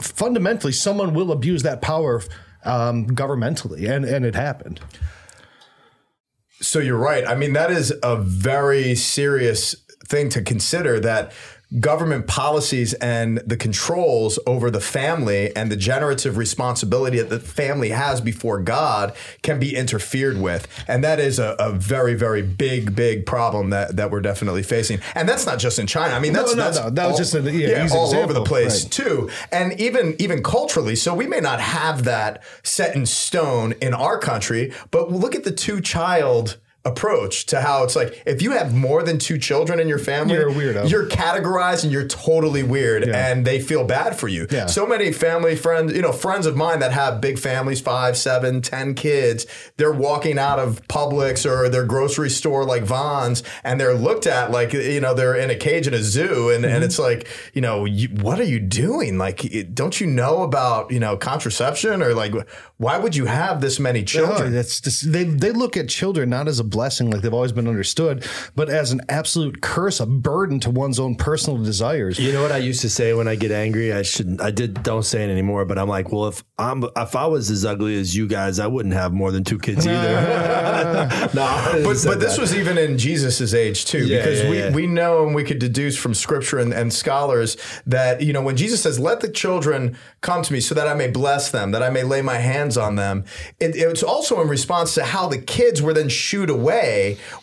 [0.00, 2.22] fundamentally someone will abuse that power
[2.64, 4.80] um, governmentally and and it happened
[6.60, 7.26] So you're right.
[7.26, 9.76] I mean, that is a very serious
[10.08, 11.32] thing to consider that
[11.80, 17.88] government policies and the controls over the family and the generative responsibility that the family
[17.88, 20.68] has before God can be interfered with.
[20.86, 25.00] And that is a, a very, very big, big problem that, that we're definitely facing.
[25.16, 26.14] And that's not just in China.
[26.14, 26.90] I mean, that's, no, that's no.
[26.90, 28.92] That was all- just an- yeah, easy all over the place Right.
[28.92, 29.30] too.
[29.50, 34.18] And even even culturally, so we may not have that set in stone in our
[34.18, 36.58] country, but look at the two child
[36.90, 40.34] approach to how it's like if you have more than two children in your family
[40.34, 40.88] You're a weirdo.
[40.88, 44.66] you're categorized and you're totally weird and they feel bad for you Yeah.
[44.66, 48.62] so many family friends you know friends of mine that have big families five seven
[48.62, 49.46] ten kids
[49.78, 54.50] they're walking out of publix or their grocery store like Vons and they're looked at
[54.52, 56.74] like you know they're in a cage in a zoo and, Mm-hmm.
[56.74, 60.42] and it's like you know you, what are you doing like it- don't you know
[60.42, 62.32] about you know contraception or like
[62.78, 66.30] why would you have this many Oh, children that's just, they they look at children
[66.30, 70.06] not as a blessing like they've always been understood, but as an absolute curse, a
[70.06, 72.18] burden to one's own personal desires.
[72.18, 73.92] You know what I used to say when I get angry?
[73.92, 74.40] I shouldn't.
[74.42, 74.82] I did.
[74.82, 75.64] Don't say it anymore.
[75.64, 78.66] But I'm like, well, if I'm if I was as ugly as you guys, I
[78.66, 80.14] wouldn't have more than two kids either.
[81.34, 82.40] no, But, but this that.
[82.40, 84.74] was even in Jesus' age too, Yeah, because yeah, we, yeah.
[84.74, 88.56] we know and we could deduce from scripture and, and scholars that, you know, when
[88.56, 91.82] Jesus says, let the children come to me so that I may bless them, that
[91.82, 93.24] I may lay my hands on them,
[93.60, 96.65] it, it's also in response to how the kids were then shooed away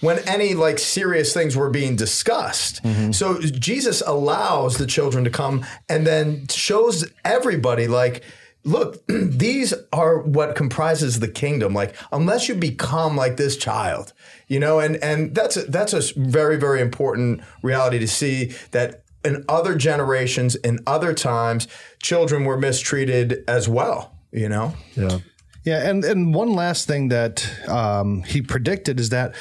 [0.01, 2.83] when any like serious things were being discussed.
[2.83, 3.11] Mm-hmm.
[3.11, 8.23] So Jesus allows the children to come and then shows everybody like,
[8.63, 11.73] look, these are what comprises the kingdom.
[11.73, 14.13] Like, unless you become like this child,
[14.47, 19.03] you know, and and that's a, that's a very very important reality to see that
[19.23, 21.67] in other generations, in other times,
[22.01, 24.11] children were mistreated as well.
[24.31, 25.19] You know, yeah.
[25.63, 29.33] Yeah, and and one last thing that um, he predicted is that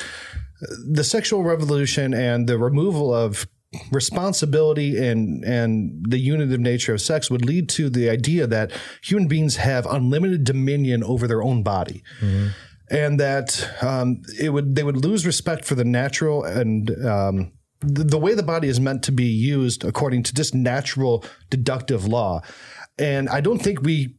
[0.89, 3.47] the sexual revolution and the removal of
[3.91, 8.71] responsibility and and the unitive nature of sex would lead to the idea that
[9.03, 12.03] human beings have unlimited dominion over their own body.
[12.91, 18.05] And that um, it would they would lose respect for the natural and um, the,
[18.05, 22.43] the way the body is meant to be used according to just natural deductive law.
[22.99, 24.17] And I don't think we,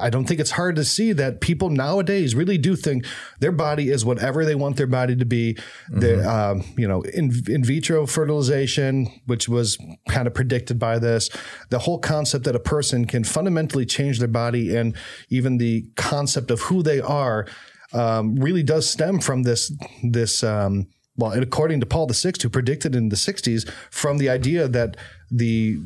[0.00, 3.06] I don't think it's hard to see that people nowadays really do think
[3.38, 5.56] their body is whatever they want their body to be.
[5.88, 11.30] The, um, you know, in, in vitro fertilization, which was kind of predicted by this,
[11.70, 14.96] the whole concept that a person can fundamentally change their body and
[15.30, 17.46] even the concept of who they are
[17.92, 22.96] um, really does stem from this, this, um, well, according to Paul VI, who predicted
[22.96, 24.96] in the 60s, from the idea that
[25.30, 25.78] the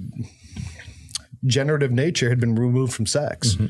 [1.44, 3.55] generative nature had been removed from sex.
[3.55, 3.66] Mm-hmm.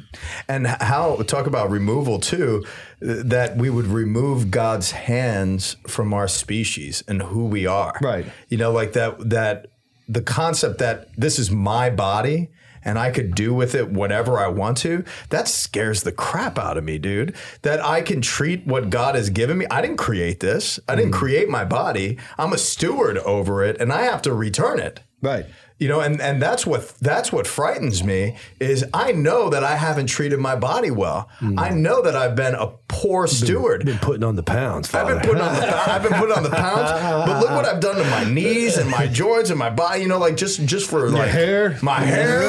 [0.48, 2.64] and how talk about removal too,
[3.00, 7.98] that we would remove God's hands from our species and who we are.
[8.00, 8.26] Right.
[8.48, 9.68] You know, like that that
[10.08, 12.50] the concept that this is my body
[12.82, 16.78] and I could do with it whatever I want to, that scares the crap out
[16.78, 17.36] of me, dude.
[17.62, 19.66] That I can treat what God has given me.
[19.70, 20.80] I didn't create this.
[20.88, 21.18] I didn't mm.
[21.18, 22.18] create my body.
[22.38, 25.00] I'm a steward over it and I have to return it.
[25.22, 25.46] Right.
[25.80, 29.76] You know, and, and that's what that's what frightens me is I know that I
[29.76, 31.28] haven't treated my body well.
[31.56, 33.86] I know that I've been a poor steward.
[33.86, 35.88] Been putting on the pounds, I've been putting on the pounds.
[35.88, 36.90] I've been putting on the pounds,
[37.26, 40.02] but look what I've done to my knees and my joints and my body.
[40.02, 41.78] You know, like just just for like hair.
[41.82, 42.42] my hair.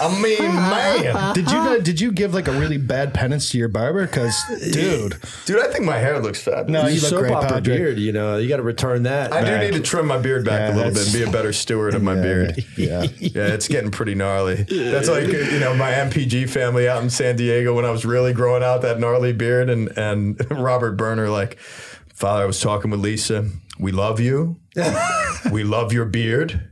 [0.00, 3.58] I mean, man, Did you uh, did you give like a really bad penance to
[3.58, 4.06] your barber?
[4.06, 4.34] Because
[4.72, 6.70] dude, dude, I think my hair looks fabulous.
[6.70, 7.64] No, you you look soap great, opera Patrick.
[7.64, 7.98] beard.
[7.98, 9.32] You know, you got to return that.
[9.32, 11.30] I do need to trim my beard back Yeah, a little bit and be a
[11.30, 12.61] better steward of my beard.
[12.76, 13.02] yeah.
[13.18, 14.62] Yeah, it's getting pretty gnarly.
[14.62, 18.32] That's like you know my MPG family out in San Diego when I was really
[18.32, 23.00] growing out that gnarly beard, and and Robert Burner like, Father, I was talking with
[23.00, 23.48] Lisa.
[23.78, 24.60] We love you.
[25.52, 26.71] we love your beard.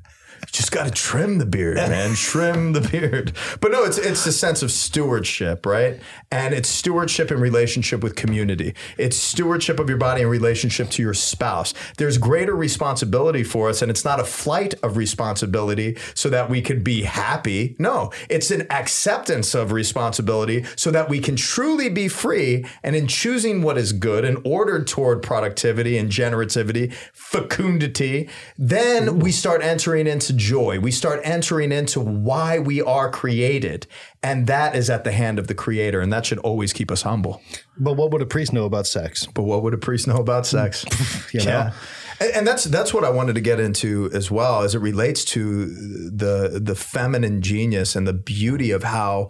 [0.50, 2.14] Just got to trim the beard, man.
[2.16, 3.32] trim the beard.
[3.60, 6.00] But no, it's it's a sense of stewardship, right?
[6.30, 8.74] And it's stewardship in relationship with community.
[8.98, 11.74] It's stewardship of your body in relationship to your spouse.
[11.96, 16.62] There's greater responsibility for us, and it's not a flight of responsibility so that we
[16.62, 17.76] could be happy.
[17.78, 22.64] No, it's an acceptance of responsibility so that we can truly be free.
[22.82, 29.32] And in choosing what is good and ordered toward productivity and generativity, fecundity, then we
[29.32, 30.80] start entering into joy.
[30.80, 33.86] We start entering into why we are created.
[34.22, 36.00] And that is at the hand of the creator.
[36.00, 37.40] And that should always keep us humble.
[37.78, 39.26] But what would a priest know about sex?
[39.26, 40.84] But what would a priest know about sex?
[41.32, 41.50] You know?
[41.50, 41.72] Yeah.
[42.18, 45.24] And, and that's that's what I wanted to get into as well as it relates
[45.26, 49.28] to the the feminine genius and the beauty of how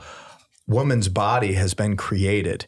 [0.67, 2.67] woman's body has been created.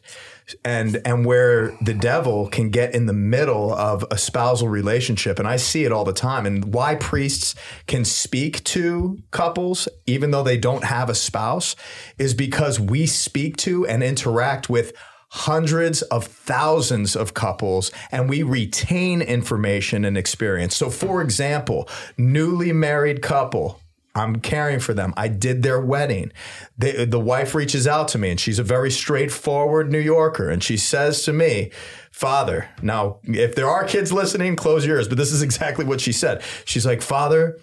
[0.65, 5.47] And and where the devil can get in the middle of a spousal relationship, and
[5.47, 7.55] I see it all the time, and why priests
[7.87, 11.75] can speak to couples even though they don't have a spouse
[12.17, 14.93] is because we speak to and interact with
[15.33, 20.75] hundreds of thousands of couples and we retain information and experience.
[20.75, 23.79] So, for example, newly married couple.
[24.15, 25.13] I'm caring for them.
[25.17, 26.31] I did their wedding.
[26.77, 30.49] The wife reaches out to me and she's a very straightforward New Yorker.
[30.49, 31.71] And she says to me,
[32.11, 36.11] Father, now, if there are kids listening, close yours, but this is exactly what she
[36.11, 36.43] said.
[36.63, 37.59] She's like, Father,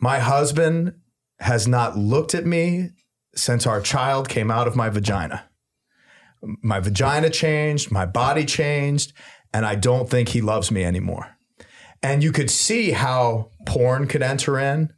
[0.00, 0.94] my husband
[1.38, 2.90] has not looked at me
[3.34, 5.48] since our child came out of my vagina
[6.42, 9.12] my vagina changed, my body changed,
[9.52, 11.36] and I don't think he loves me anymore.
[12.02, 14.92] And you could see how porn could enter in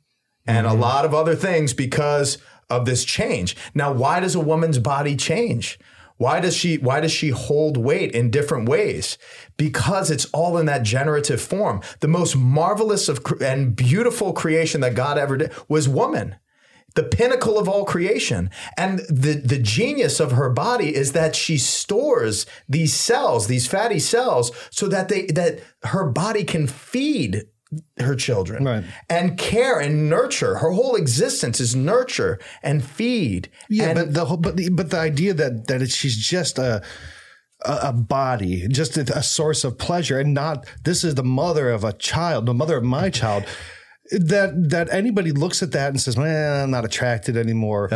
[0.46, 0.80] and a mm-hmm.
[0.80, 2.38] lot of other things because
[2.70, 3.56] of this change.
[3.74, 5.78] Now, why does a woman's body change?
[6.16, 9.18] Why does she why does she hold weight in different ways?
[9.56, 11.80] Because it's all in that generative form.
[12.00, 16.36] The most marvelous of and beautiful creation that God ever did was woman
[16.94, 18.50] the pinnacle of all creation.
[18.76, 23.98] And the, the genius of her body is that she stores these cells, these fatty
[23.98, 27.46] cells, so that they that her body can feed
[27.98, 28.84] her children Right.
[29.08, 30.56] and care and nurture.
[30.56, 33.50] Her whole existence is nurture and feed.
[33.68, 36.58] Yeah, and but the whole, but the, but the idea that that it's, she's just
[36.58, 36.82] a
[37.66, 41.94] a body, just a, source of pleasure, and not this is the mother of a
[41.94, 43.44] child, the mother of my child.
[44.10, 47.88] That that anybody looks at that and says, "Man, I'm not attracted anymore."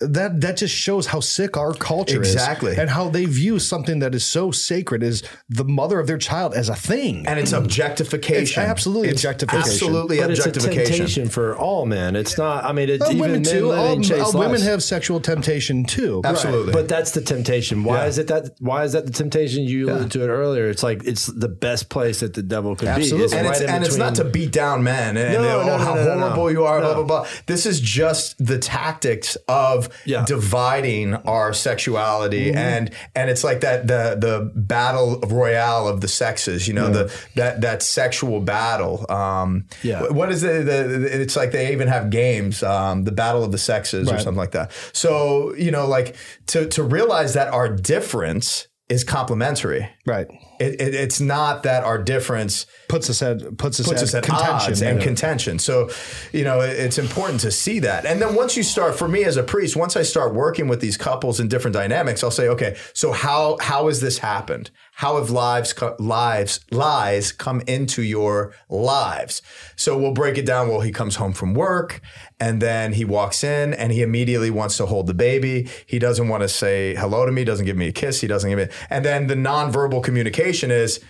[0.00, 2.32] That that just shows how sick our culture is.
[2.32, 2.76] Exactly.
[2.76, 6.54] and how they view something that is so sacred as the mother of their child
[6.54, 7.26] as a thing.
[7.26, 8.62] and it's objectification.
[8.62, 9.70] It's absolutely It's objectification.
[9.72, 10.84] Absolutely But it's a objectification.
[10.96, 12.14] temptation for all men.
[12.16, 12.64] It's not.
[12.64, 13.66] I mean, it's Uh, even women men too.
[13.68, 16.20] living All, chaste uh, women have sexual temptation too.
[16.24, 16.72] Absolutely.
[16.72, 17.82] But that's the temptation.
[17.84, 18.06] Why Yeah.
[18.06, 18.50] is it that?
[18.60, 19.64] Why is that the temptation?
[19.64, 20.68] You alluded to it earlier.
[20.68, 23.18] It's like it's the best place that the devil could Absolutely.
[23.18, 23.24] be.
[23.24, 25.42] It's and, right it's, in and it's not to beat down men and, No, oh,
[25.42, 26.20] no, no, how no, no, no.
[26.20, 27.04] horrible you are, blah, No.
[27.04, 27.26] blah, blah.
[27.46, 30.24] This is just the tactics of Yeah.
[30.26, 32.46] dividing our sexuality.
[32.46, 32.58] Mm-hmm.
[32.58, 37.12] And and it's like that the the battle royale of the sexes, you know, the
[37.36, 39.10] that that sexual battle.
[39.10, 40.08] Um, Yeah.
[40.08, 40.66] What is it?
[40.66, 44.18] The, the, it's like they even have games, um, the battle of the sexes or
[44.18, 44.72] something like that.
[44.92, 46.16] So, you know, like
[46.48, 49.88] to, to realize that our difference is complementary.
[50.06, 50.26] Right.
[50.58, 54.14] It, it, it's not that our difference Puts us at puts us puts at, us
[54.14, 54.54] at contention.
[54.72, 55.04] odds and yeah.
[55.04, 55.58] contention.
[55.58, 55.90] So,
[56.32, 58.06] you know, it- it's important to see that.
[58.06, 60.80] And then once you start, for me as a priest, once I start working with
[60.80, 64.70] these couples in different dynamics, I'll say, okay, so how how has this happened?
[64.92, 69.42] How have lives co- lives lies come into your lives?
[69.76, 70.68] So we'll break it down.
[70.68, 72.00] Well, he comes home from work
[72.40, 75.68] and then he walks in and he immediately wants to hold the baby.
[75.86, 77.44] He doesn't want to say hello to me.
[77.44, 78.20] Doesn't give me a kiss.
[78.20, 78.74] He doesn't give me.
[78.90, 81.00] And then the nonverbal communication is.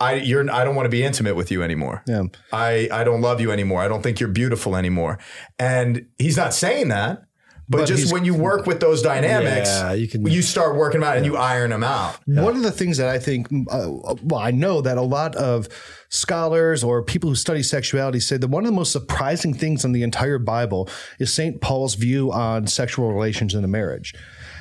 [0.00, 2.02] I you're I don't want to be intimate with you anymore.
[2.08, 2.24] Yeah.
[2.52, 3.82] I I don't love you anymore.
[3.82, 5.20] I don't think you're beautiful anymore.
[5.60, 7.22] And he's not saying that,
[7.68, 11.00] but, But just when you work with those dynamics, Yeah, you can- you start working
[11.00, 12.16] them out and you iron them out.
[12.26, 13.88] One of the things that I think, uh,
[14.22, 15.68] well, I know that a lot of
[16.10, 19.92] scholars or people who study sexuality say that one of the most surprising things in
[19.92, 21.60] the entire Bible is St.
[21.60, 24.14] Paul's view on sexual relations in a marriage.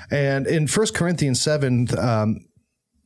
[0.10, 2.40] And in 1 Corinthians 7, um,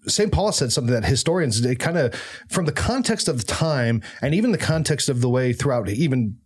[0.07, 0.31] St.
[0.31, 2.13] Paul said something that historians they kind of
[2.49, 6.37] from the context of the time and even the context of the way throughout even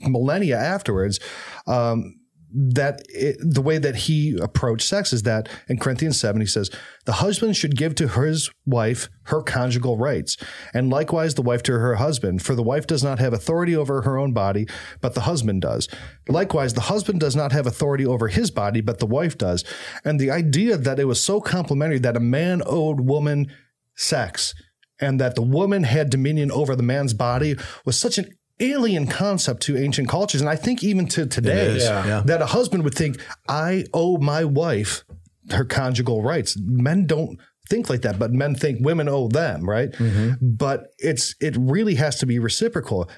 [0.00, 1.18] millennia afterwards
[1.66, 2.14] um,
[2.54, 6.70] that it, the way that he approached sex is that in Corinthians 7 he says
[7.04, 10.36] the husband should give to his wife her conjugal rights
[10.74, 14.02] and likewise the wife to her husband for the wife does not have authority over
[14.02, 14.66] her own body
[15.00, 15.88] but the husband does.
[16.28, 19.64] Likewise the husband does not have authority over his body but the wife does.
[20.04, 23.50] And the idea that it was so complementary that a man owed woman
[23.94, 24.54] sex
[25.00, 28.30] and that the woman had dominion over the man's body was such an
[28.62, 30.40] alien concept to ancient cultures.
[30.40, 32.06] And I think even to today, Yeah.
[32.06, 32.22] yeah.
[32.26, 35.04] that a husband would think, I owe my wife
[35.50, 36.56] her conjugal rights.
[36.58, 37.38] Men don't
[37.68, 39.90] think like that, but men think women owe them, right?
[39.92, 40.32] Mm-hmm.
[40.40, 43.10] But it's it really has to be reciprocal.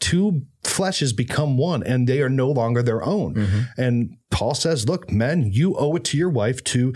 [0.00, 3.34] Two fleshes become one and they are no longer their own.
[3.34, 3.60] Mm-hmm.
[3.80, 6.94] And Paul says, look, men, you owe it to your wife to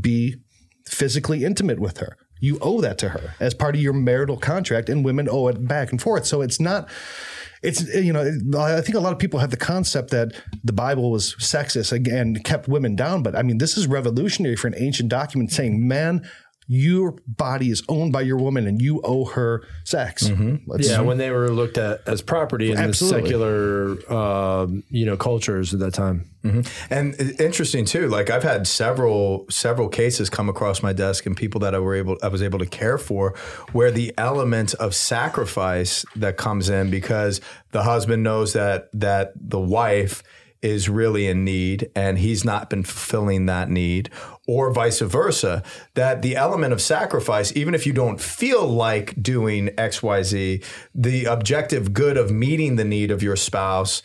[0.00, 0.36] be
[0.86, 2.16] physically intimate with her.
[2.42, 5.68] You owe that to her as part of your marital contract, and women owe it
[5.68, 6.26] back and forth.
[6.26, 6.88] So it's not,
[7.62, 8.20] it's, you know,
[8.58, 10.34] I think a lot of people have the concept that
[10.64, 13.22] the Bible was sexist and kept women down.
[13.22, 16.28] But I mean, this is revolutionary for an ancient document saying, man,
[16.68, 20.28] your body is owned by your woman and you owe her sex.
[20.28, 20.56] Mm-hmm.
[20.66, 23.20] Let's- Yeah, when they were looked at as property in Absolutely.
[23.20, 26.28] the secular, um, you know, cultures at that time.
[26.44, 26.92] Mm-hmm.
[26.92, 31.36] And uh, interesting too, like I've had several several cases come across my desk and
[31.36, 33.36] people that I were able I was able to care for
[33.72, 37.40] where the element of sacrifice that comes in because
[37.70, 40.22] the husband knows that that the wife
[40.62, 44.08] is really in need and he's not been fulfilling that need
[44.46, 45.62] or vice versa
[45.94, 50.64] that the element of sacrifice even if you don't feel like doing xyz
[50.94, 54.02] the objective good of meeting the need of your spouse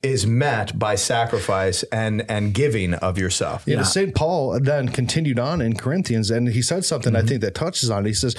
[0.00, 3.66] is met by sacrifice and and giving of yourself.
[3.66, 4.14] You know, St.
[4.14, 7.28] Paul then continued on in Corinthians and he said something I mm-hmm.
[7.28, 8.08] think that touches on it.
[8.08, 8.36] He says,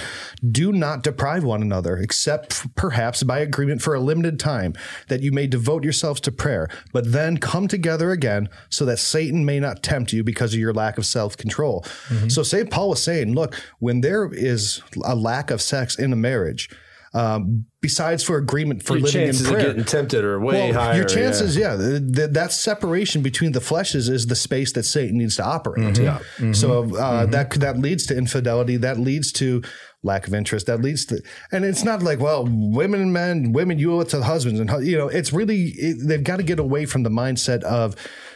[0.50, 4.74] Do not deprive one another, except f- perhaps by agreement for a limited time,
[5.10, 9.44] that you may devote yourselves to prayer, but then come together again so that Satan
[9.44, 11.82] may not tempt you because of your lack of self control.
[12.08, 12.30] Mm-hmm.
[12.30, 12.72] So St.
[12.72, 16.70] Paul was saying, Look, when there is a lack of sex in a marriage,
[17.14, 20.72] um, besides for agreement for Your living in chances of prayer, getting tempted are way
[20.72, 20.96] higher.
[20.96, 25.18] your chances, yeah, th- th- that separation between the fleshes is the space that Satan
[25.18, 25.98] needs to operate.
[25.98, 26.20] Yeah.
[26.52, 28.78] So uh, that that leads to infidelity.
[28.78, 29.64] That leads to
[30.04, 30.68] lack of interest.
[30.68, 34.10] That leads to, and it's not like well, women and men, women you owe it
[34.10, 37.04] to the husbands, and you know, it's really it, they've got to get away from
[37.04, 37.96] the mindset of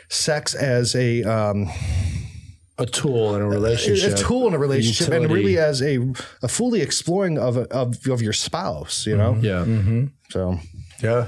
[0.09, 1.67] sex as a um,
[2.78, 4.13] a tool in a relationship.
[4.13, 5.99] a tool in a relationship, and really as a,
[6.41, 9.05] a fully exploring of of of your spouse.
[9.05, 9.45] You know, mm-hmm.
[9.45, 9.65] Yeah.
[9.65, 10.05] Mm-hmm.
[10.30, 10.59] so.
[11.01, 11.28] Yeah.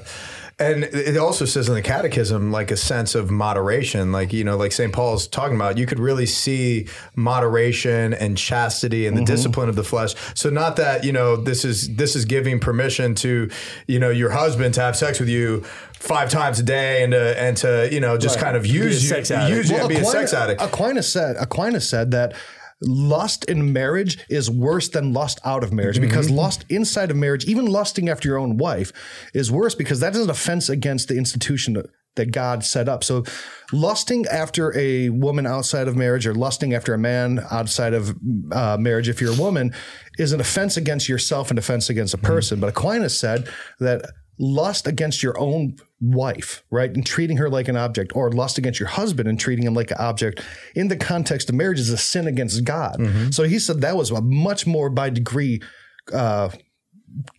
[0.58, 4.56] And it also says in the catechism, like a sense of moderation, like, you know,
[4.56, 4.94] like St.
[4.94, 9.34] Paul's talking about, you could really see moderation and chastity and the mm-hmm.
[9.34, 10.16] discipline of the flesh.
[10.34, 13.50] So not that, you know, this is, this is giving permission to,
[13.88, 15.66] you know, your husband to have sex with you
[16.00, 19.18] five times a day and to, and to, you know, just kind of use you,
[19.18, 20.62] use you and be a sex addict.
[20.62, 22.34] Aquinas said Aquinas said that
[22.82, 26.36] lust in marriage is worse than lust out of marriage because Mm-hmm.
[26.36, 28.92] lust inside of marriage, even lusting after your own wife,
[29.34, 31.82] is worse because that is an offense against the institution
[32.16, 33.04] that God set up.
[33.04, 33.24] So,
[33.72, 38.16] lusting after a woman outside of marriage or lusting after a man outside of
[38.52, 39.74] uh, marriage, if you're a woman,
[40.18, 42.60] is an offense against yourself and offense against a person.
[42.60, 44.06] But Aquinas said that
[44.38, 48.80] lust against your own wife, right, and treating her like an object, or lust against
[48.80, 50.42] your husband and treating him like an object.
[50.76, 52.98] In the context of marriage is a sin against God.
[53.32, 55.62] So he said that was a much more by degree
[56.14, 56.50] uh,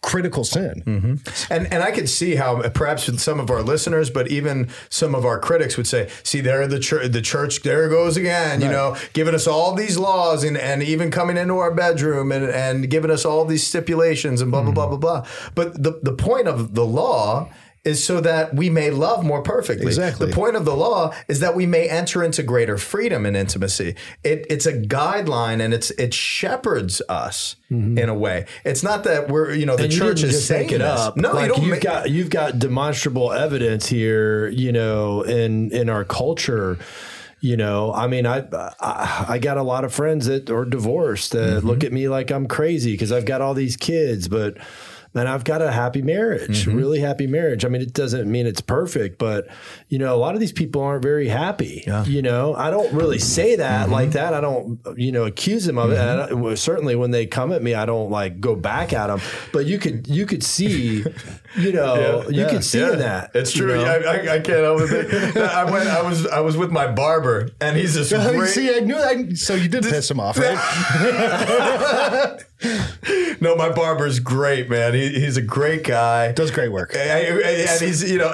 [0.02, 0.82] critical sin.
[0.86, 1.52] Mm-hmm.
[1.52, 5.24] And and I could see how perhaps some of our listeners, but even some of
[5.24, 8.60] our critics would say, "See, there the church, the church, there it goes again.
[8.60, 12.44] You know, giving us all these laws and and even coming into our bedroom and
[12.44, 15.00] and giving us all these stipulations and blah blah blah mm-hmm.
[15.00, 17.50] blah blah." But the the point of the law.
[17.86, 19.86] Is so that we may love more perfectly.
[19.86, 20.26] Exactly.
[20.26, 23.94] The point of the law is that we may enter into greater freedom and intimacy.
[24.24, 28.46] It, it's a guideline and it's it shepherds us in a way.
[28.64, 31.00] It's not that we're you know the And church is saying make it this.
[31.00, 31.16] up.
[31.16, 31.62] No, like you don't.
[31.62, 34.48] you've make, got you've got demonstrable evidence here.
[34.48, 36.78] You know, in in our culture.
[37.40, 38.44] You know, I mean, I,
[38.80, 41.66] I I got a lot of friends that are divorced that Mm-hmm.
[41.68, 44.56] look at me like I'm crazy because I've got all these kids, but
[45.16, 46.76] man, I've got a happy marriage, Mm-hmm.
[46.76, 47.64] really happy marriage.
[47.64, 49.48] I mean, it doesn't mean it's perfect, but
[49.88, 51.84] you know, a lot of these people aren't very happy.
[52.06, 53.92] You know, I don't really say that Mm-hmm.
[53.92, 54.34] like that.
[54.34, 55.98] I don't, you know, accuse them of it.
[55.98, 59.06] And I, well, certainly when they come at me, I don't like go back at
[59.08, 59.20] them.
[59.52, 61.04] But you could, you could see,
[61.56, 62.50] you know, you Yeah.
[62.50, 63.30] could see that.
[63.34, 63.76] It's you true.
[63.76, 63.84] know?
[63.84, 65.36] I, I, I can't help it.
[65.36, 65.86] I went.
[65.88, 66.26] I was.
[66.26, 68.48] I was with my barber, and he's this great.
[68.50, 70.56] See, I knew I, so you did piss him off, right?
[73.40, 74.94] no, my barber's great, man.
[74.94, 76.32] He, he's a great guy.
[76.32, 76.94] Does great work.
[76.96, 78.32] and he's, you know,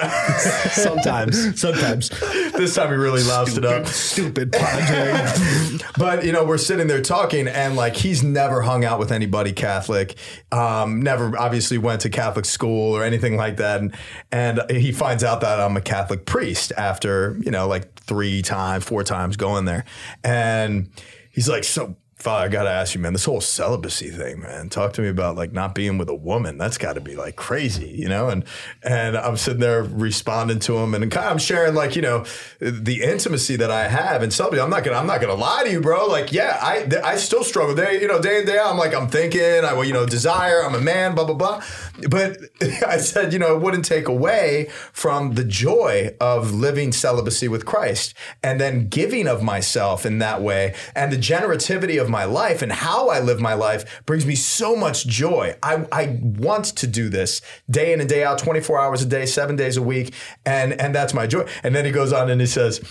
[0.71, 1.42] Sometimes.
[1.55, 2.09] Sometimes.
[2.09, 3.87] this time he really loused it up.
[3.87, 5.83] Stupid project.
[5.97, 9.51] But you know, we're sitting there talking, and like he's never hung out with anybody
[9.51, 10.15] Catholic,
[10.51, 13.95] um, never obviously went to Catholic school or anything like that, and
[14.31, 18.83] and he finds out that I'm a Catholic priest after you know like three times,
[18.83, 19.85] four times going there,
[20.23, 20.89] and
[21.31, 21.95] he's like, so
[22.31, 24.69] I gotta ask you, man, this whole celibacy thing, man.
[24.69, 26.57] Talk to me about like not being with a woman.
[26.57, 28.29] That's got to be like crazy, you know.
[28.29, 28.43] And
[28.81, 32.25] and I'm sitting there responding to him, and I'm sharing like you know
[32.59, 34.61] the intimacy that I have and celibacy.
[34.61, 36.05] I'm not gonna I'm not gonna lie to you, bro.
[36.07, 38.67] Like yeah, I I still struggle day you know day in day out.
[38.67, 40.63] I'm like I'm thinking I you know desire.
[40.63, 41.63] I'm a man, blah blah blah.
[42.09, 42.37] But
[42.87, 47.65] I said you know it wouldn't take away from the joy of living celibacy with
[47.65, 52.61] Christ and then giving of myself in that way and the generativity of my life
[52.61, 55.57] and how I live my life brings me so much joy.
[55.61, 59.25] I, I want to do this day in and day out, 24 hours a day,
[59.25, 60.13] seven days a week.
[60.45, 61.45] And, and that's my joy.
[61.63, 62.81] And then he goes on and he says,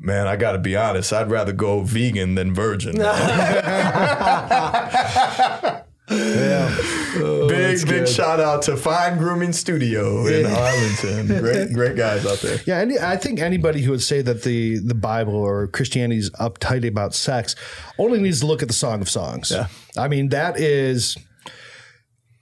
[0.00, 1.12] Man, I got to be honest.
[1.12, 2.96] I'd rather go vegan than virgin.
[6.16, 6.76] Yeah.
[7.16, 8.08] Oh, big, big good.
[8.08, 11.26] shout out to Fine Grooming Studio in Arlington.
[11.26, 12.58] Great, great guys out there.
[12.66, 16.30] Yeah, and I think anybody who would say that the the Bible or Christianity is
[16.32, 17.54] uptight about sex
[17.98, 19.50] only needs to look at the Song of Songs.
[19.50, 19.66] Yeah.
[19.96, 21.16] I mean that is.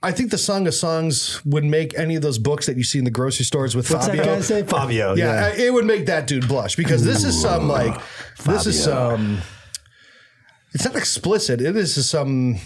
[0.03, 2.97] I think the Song of Songs would make any of those books that you see
[2.97, 4.23] in the grocery stores with What's Fabio.
[4.23, 4.63] that guy say?
[4.63, 5.13] Fabio.
[5.15, 8.01] Yeah, it would make that dude blush because this is some like
[8.45, 9.39] this is some.
[10.73, 11.61] It's not explicit.
[11.61, 12.57] It is some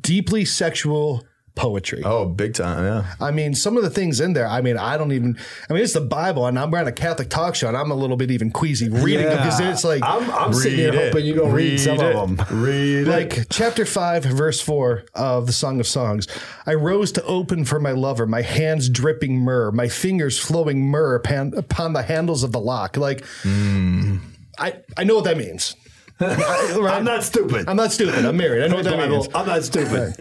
[0.00, 1.24] deeply sexual
[1.54, 2.02] poetry.
[2.04, 2.84] Oh, big time.
[2.84, 3.14] Yeah.
[3.20, 4.46] I mean, some of the things in there.
[4.46, 5.36] I mean, I don't even.
[5.68, 7.94] I mean, it's the Bible, and I'm wearing a Catholic talk show, and I'm a
[7.94, 11.12] little bit even queasy reading it because it's like, I'm, I'm sitting here it.
[11.12, 12.14] hoping you go read, some it.
[12.14, 12.62] of them.
[12.62, 13.08] Read it.
[13.08, 16.26] like chapter five, verse four of the Song of Songs.
[16.66, 21.16] I rose to open for my lover, my hands dripping myrrh, my fingers flowing myrrh
[21.16, 22.96] upon, upon the handles of the lock.
[22.96, 24.18] Like, hmm.
[24.58, 25.76] I I know what that means.
[26.22, 26.94] Right?
[26.94, 27.68] I'm not stupid.
[27.68, 28.24] I'm not stupid.
[28.24, 28.64] I'm married.
[28.64, 29.28] I know what that means.
[29.34, 30.14] I'm not stupid.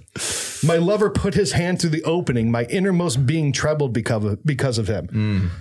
[0.64, 2.52] My lover put his hand through the opening.
[2.52, 5.52] My innermost being trembled because of, because of him.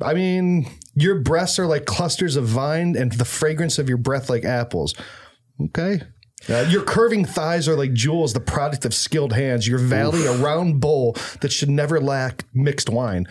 [0.00, 4.28] I mean, your breasts are like clusters of vine, and the fragrance of your breath
[4.28, 4.94] like apples.
[5.60, 6.00] Okay.
[6.48, 9.66] Uh, your curving thighs are like jewels, the product of skilled hands.
[9.66, 13.26] Your valley, a round bowl that should never lack mixed wine.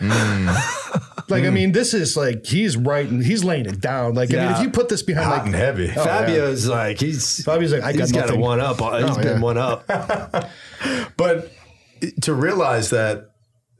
[1.28, 1.54] like, I hmm.
[1.54, 4.14] mean, this is like he's writing, he's laying it down.
[4.14, 4.56] Like, I mean, Yeah.
[4.58, 5.90] if you put this behind, Hot like, and heavy.
[5.96, 8.40] Oh, Fabio's like he's Fabio's like, I got he's got a nothing.
[8.40, 8.80] one up.
[8.82, 9.40] Oh, he's Oh, been yeah.
[9.40, 10.50] one up.
[11.16, 11.50] But
[12.22, 13.30] to realize that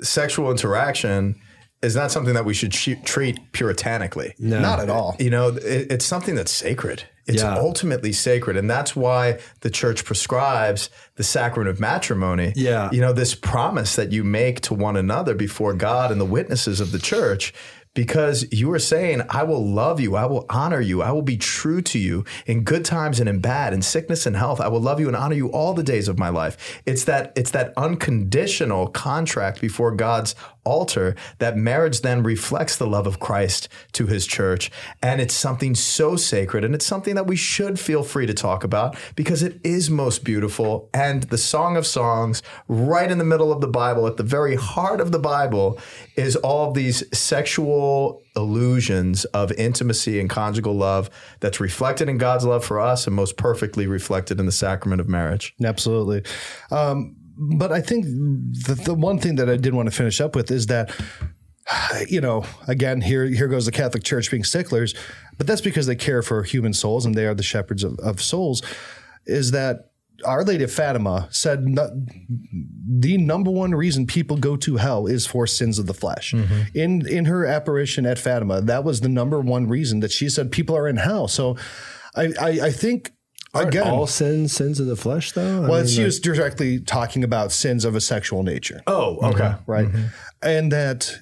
[0.00, 1.34] sexual interaction
[1.82, 4.34] is not something that we should treat puritanically.
[4.38, 4.60] No.
[4.60, 5.16] not at all.
[5.18, 7.04] You know, it, it's something that's sacred.
[7.26, 7.54] It's Yeah.
[7.54, 8.56] ultimately sacred.
[8.56, 12.52] And that's why the church prescribes the sacrament of matrimony.
[12.56, 12.90] Yeah.
[12.92, 16.80] You know, this promise that you make to one another before God and the witnesses
[16.80, 17.54] of the church.
[17.94, 21.36] Because you are saying, I will love you, I will honor you, I will be
[21.36, 24.60] true to you in good times and in bad, in sickness and health.
[24.60, 26.80] I will love you and honor you all the days of my life.
[26.86, 30.34] It's that it's that unconditional contract before God's
[30.64, 34.70] altar that marriage then reflects the love of Christ to his church.
[35.02, 38.64] And it's something so sacred and it's something that we should feel free to talk
[38.64, 40.88] about because it is most beautiful.
[40.92, 44.56] And the Song of Songs, right in the middle of the Bible, at the very
[44.56, 45.78] heart of the Bible,
[46.16, 51.08] is all of these sexual illusions of intimacy and conjugal love
[51.40, 55.08] that's reflected in God's love for us and most perfectly reflected in the sacrament of
[55.08, 55.54] marriage.
[55.62, 56.22] Absolutely.
[56.70, 60.36] Um, but I think the, the one thing that I did want to finish up
[60.36, 60.94] with is that,
[62.08, 64.94] you know, again, here here goes the Catholic Church being sticklers,
[65.36, 68.22] but that's because they care for human souls and they are the shepherds of, of
[68.22, 68.62] souls.
[69.26, 69.90] Is that
[70.24, 75.46] Our Lady of Fatima said the number one reason people go to hell is for
[75.46, 76.32] sins of the flesh.
[76.32, 76.78] Mm-hmm.
[76.78, 80.52] In in her apparition at Fatima, that was the number one reason that she said
[80.52, 81.26] people are in hell.
[81.26, 81.56] So,
[82.14, 83.13] I I, I think.
[83.54, 85.64] Again, All sins, sins of the flesh, though.
[85.64, 89.18] I well, mean, she like- was directly talking about sins of a sexual nature, oh,
[89.30, 89.54] okay.
[89.66, 89.88] right?
[90.42, 91.12] And that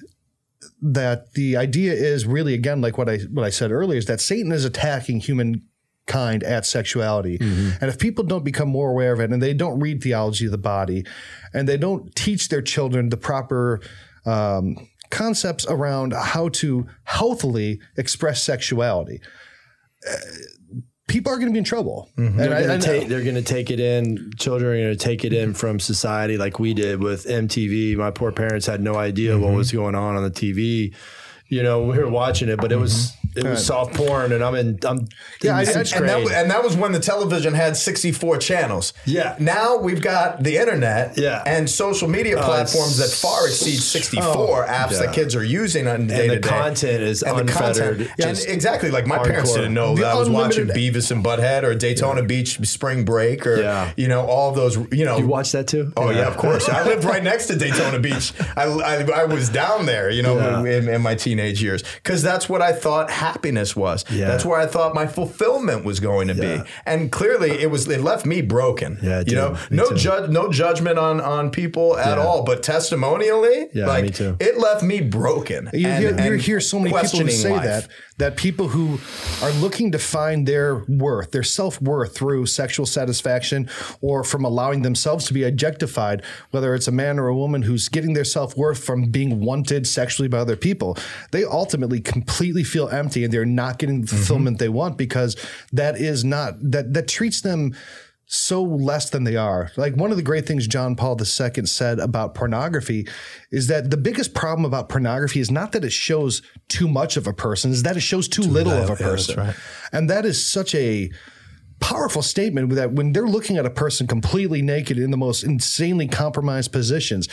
[0.81, 4.19] that the idea is really again like what I what I said earlier is that
[4.19, 7.37] Satan is attacking humankind at sexuality.
[7.39, 10.51] And if people don't become more aware of it and they don't read theology of
[10.51, 11.05] the body
[11.53, 13.79] and they don't teach their children the proper
[14.25, 19.21] um, concepts around how to healthily express sexuality,
[20.09, 20.15] uh,
[21.07, 22.09] people are going to be in trouble.
[22.17, 24.31] And They're take, they're gonna take it in.
[24.37, 27.95] Children are gonna take it in from society, like we did with MTV.
[27.97, 29.43] My poor parents had no idea Mm-hmm.
[29.43, 30.93] what was going on on the TV.
[31.47, 34.55] You know, we were watching it, but it was it was soft porn, and I'm
[34.55, 34.79] in.
[34.85, 35.07] I'm.
[35.41, 36.25] Yeah, in I- sixth and that, grade.
[36.25, 38.93] wa- and that was when the television had 64 channels.
[39.05, 39.35] Yeah.
[39.39, 41.43] Now we've got the internet Yeah.
[41.45, 44.99] and social media uh, platforms that far exceed 64 apps yeah.
[45.05, 46.49] that kids are using on day the to day.
[46.49, 48.11] content is and the unfettered, content.
[48.47, 48.91] Yeah, exactly.
[48.91, 51.75] Like my parents didn't know The that I was watching unlimited- Beavis and Butthead or
[51.75, 53.91] Daytona Beach Spring Break or, Yeah.
[53.97, 55.17] you know, all those, you know.
[55.17, 55.91] you watch that too?
[55.97, 56.69] Oh yeah, of course.
[56.69, 58.33] I lived right next to Daytona Beach.
[58.55, 60.77] I, I, I was down there, you know, Yeah.
[60.77, 64.03] in, in my teenage years, because that's what I thought happiness was.
[64.11, 64.27] Yeah.
[64.29, 66.57] That's where I thought my fulfillment was going to Yeah.
[66.63, 66.69] be.
[66.85, 68.91] And clearly it was it left me broken.
[69.01, 69.35] Yeah, you did.
[69.35, 72.23] know, Me no judge no judgment on on people at Yeah.
[72.25, 74.35] all, but testimonially, Yeah, like me too.
[74.39, 75.69] it left me broken.
[75.73, 77.63] You and- hear, you and hear so many people say life.
[77.63, 78.99] that that people who
[79.41, 83.67] are looking to find their worth, their self worth through sexual satisfaction
[84.01, 86.21] or from allowing themselves to be objectified,
[86.51, 89.87] whether it's a man or a woman who's getting their self worth from being wanted
[89.87, 90.95] sexually by other people,
[91.31, 95.35] they ultimately completely feel empty and they're not getting the fulfillment they want because
[95.73, 97.75] that is not that that treats them
[98.25, 99.69] so less than they are.
[99.75, 103.07] Like one of the great things John Paul II said about pornography
[103.51, 107.27] is that the biggest problem about pornography is not that it shows too much of
[107.27, 109.39] a person, is that it shows too, little of a little, yeah, person.
[109.39, 109.55] right.
[109.91, 111.11] And that is such a
[111.79, 116.07] powerful statement that when they're looking at a person completely naked in the most insanely
[116.07, 117.27] compromised positions,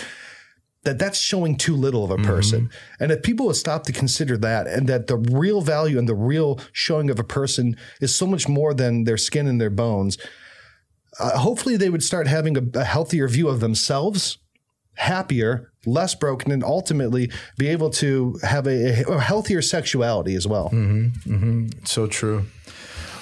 [0.83, 2.62] that that's showing too little of a person.
[2.62, 3.03] Mm-hmm.
[3.03, 6.14] And if people would stop to consider that and that the real value and the
[6.14, 10.16] real showing of a person is so much more than their skin and their bones,
[11.18, 14.39] uh, hopefully they would start having a, a healthier view of themselves,
[14.95, 20.70] happier, less broken, and ultimately be able to have a, a healthier sexuality as well.
[20.70, 21.35] Mm-hmm.
[21.35, 21.85] Mm-hmm.
[21.85, 22.47] So true.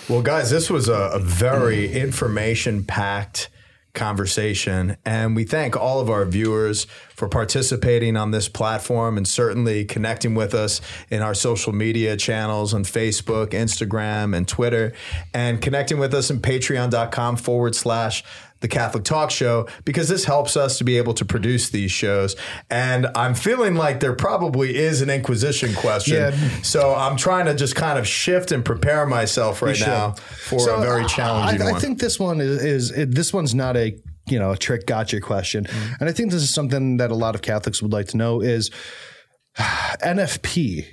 [0.09, 3.51] Well, guys, this was a, a very information packed
[3.99, 4.97] conversation.
[5.05, 10.35] And we thank all of our viewers for participating on this platform and certainly connecting
[10.35, 10.81] with us
[11.11, 14.93] in our social media channels on Facebook, Instagram, and Twitter,
[15.35, 18.25] and connecting with us in patreon.com forward slash
[18.61, 22.35] the Catholic Talk Show because this helps us to be able to produce these shows.
[22.71, 26.17] And I'm feeling like there probably is an Inquisition question.
[26.17, 26.49] Yeah.
[26.63, 30.77] So I'm trying to just kind of shift and prepare myself right now for So,
[30.77, 31.81] a very challenging I, I one.
[31.81, 33.97] think this one is, is it, this one's not a
[34.27, 35.93] you know a trick gotcha question, Mm-hmm.
[36.01, 38.41] and I think this is something that a lot of Catholics would like to know
[38.43, 38.71] is
[39.59, 40.85] NFP.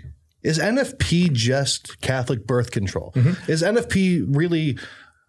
[0.44, 3.12] Is NFP just Catholic birth control?
[3.16, 3.52] Mm-hmm.
[3.52, 4.78] Is NFP really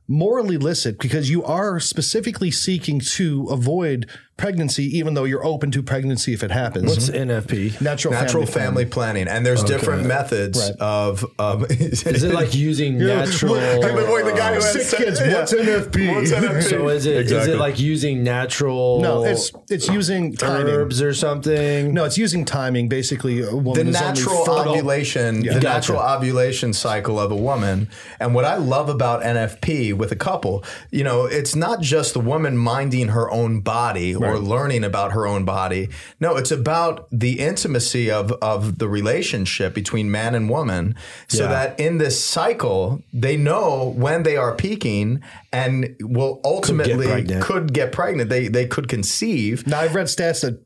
[0.09, 5.83] morally licit because you are specifically seeking to avoid pregnancy, even though you're open to
[5.83, 6.91] pregnancy if it happens?
[6.91, 7.81] What's NFP?
[7.81, 10.79] natural, Natural family, family, planning, and there's different methods Right.
[10.81, 11.25] of.
[11.39, 13.55] of Is it like using natural?
[13.55, 15.21] Wait, wait, the guy who had Six kids.
[15.21, 15.35] yeah.
[15.39, 16.15] What's NFP?
[16.15, 16.63] What's NFP?
[16.71, 17.53] so is it is Exactly.
[17.55, 19.01] it like using natural?
[19.01, 20.67] No, it's it's using timing.
[20.73, 21.95] herbs or something.
[21.95, 22.89] No, it's using timing.
[22.89, 25.61] Basically, a woman the is natural fertile- ovulation, the Gotcha.
[25.65, 27.89] natural ovulation cycle of a woman.
[28.21, 32.21] And what I love about NFP with a couple, you know, it's not just the
[32.21, 35.89] woman minding her own body or learning about her own body.
[36.21, 40.95] No, it's about the intimacy of of the relationship between man and woman,
[41.29, 41.51] so Yeah.
[41.51, 45.21] that in this cycle they know when they are peaking
[45.53, 47.43] and will ultimately pregnant.
[47.43, 48.29] could get pregnant.
[48.31, 49.67] They they could conceive.
[49.67, 50.61] Now, I've read stats that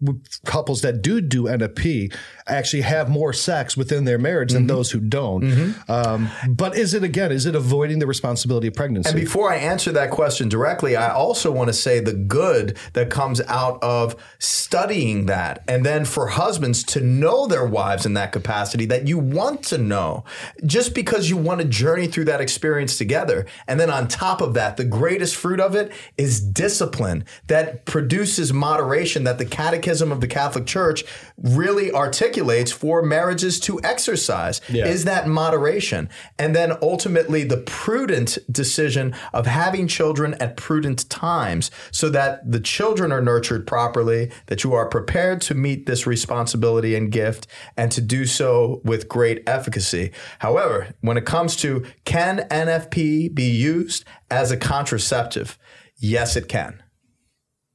[0.46, 2.12] couples that do do NFP
[2.50, 4.66] actually have more sex within their marriage Mm-hmm.
[4.66, 5.74] than those who don't.
[5.88, 7.30] Um, but is it again?
[7.30, 9.10] Is it avoiding the responsibility of pregnancy?
[9.10, 13.10] And before I answer that question directly, I also want to say the good that
[13.10, 15.62] comes out of studying that.
[15.68, 19.78] And then for husbands to know their wives in that capacity that you want to
[19.78, 20.24] know
[20.64, 23.46] just because you want to journey through that experience together.
[23.68, 28.52] And then on top of that, the greatest fruit of it is discipline that produces
[28.52, 31.04] moderation that the Catechism of the Catholic Church
[31.36, 32.39] really articulates
[32.72, 34.86] for marriages to exercise Yeah.
[34.86, 36.08] is that moderation.
[36.38, 42.60] And then ultimately the prudent decision of having children at prudent times so that the
[42.60, 47.92] children are nurtured properly, that you are prepared to meet this responsibility and gift and
[47.92, 50.10] to do so with great efficacy.
[50.38, 55.58] However, when it comes to can NFP be used as a contraceptive?
[55.98, 56.82] Yes, it can.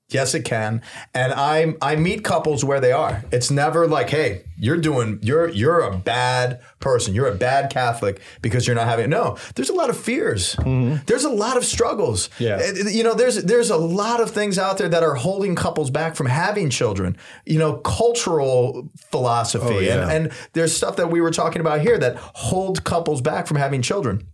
[0.09, 0.83] Yes, it can.
[1.15, 3.23] And I I meet couples where they are.
[3.31, 7.15] It's never like, hey, you're doing you're you're a bad person.
[7.15, 9.37] You're a bad Catholic because you're not having no.
[9.55, 10.55] There's a lot of fears.
[10.57, 11.03] Mm-hmm.
[11.07, 12.29] There's a lot of struggles.
[12.37, 12.57] Yeah.
[12.61, 15.55] Eh, eh, you know, there's there's a lot of things out there that are holding
[15.55, 17.17] couples back from having children.
[17.47, 20.03] You know, cultural philosophy oh, yeah.
[20.03, 23.57] and, and there's stuff that we were talking about here that hold couples back from
[23.57, 24.27] having children.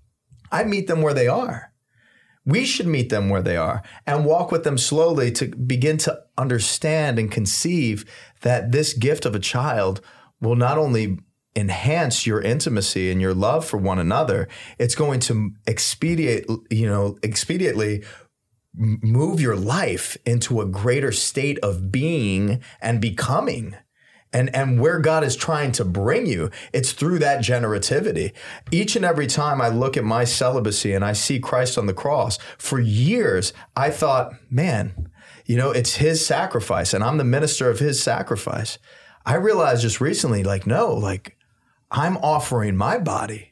[0.51, 1.70] I meet them where they are.
[2.45, 6.23] We should meet them where they are and walk with them slowly to begin to
[6.37, 8.05] understand and conceive
[8.41, 10.01] that this gift of a child
[10.39, 11.19] will not only
[11.55, 14.47] enhance your intimacy and your love for one another,
[14.79, 18.05] it's going to expedite, you know, expediently
[18.73, 23.75] move your life into a greater state of being and becoming
[24.33, 28.33] and and where God is trying to bring you, it's through that generativity.
[28.71, 31.93] Each and every time I look at my celibacy and I see Christ on the
[31.93, 35.09] cross, for years I thought, man,
[35.45, 38.77] you know, it's his sacrifice and I'm the minister of his sacrifice.
[39.25, 41.37] I realized just recently like no, like
[41.91, 43.51] I'm offering my body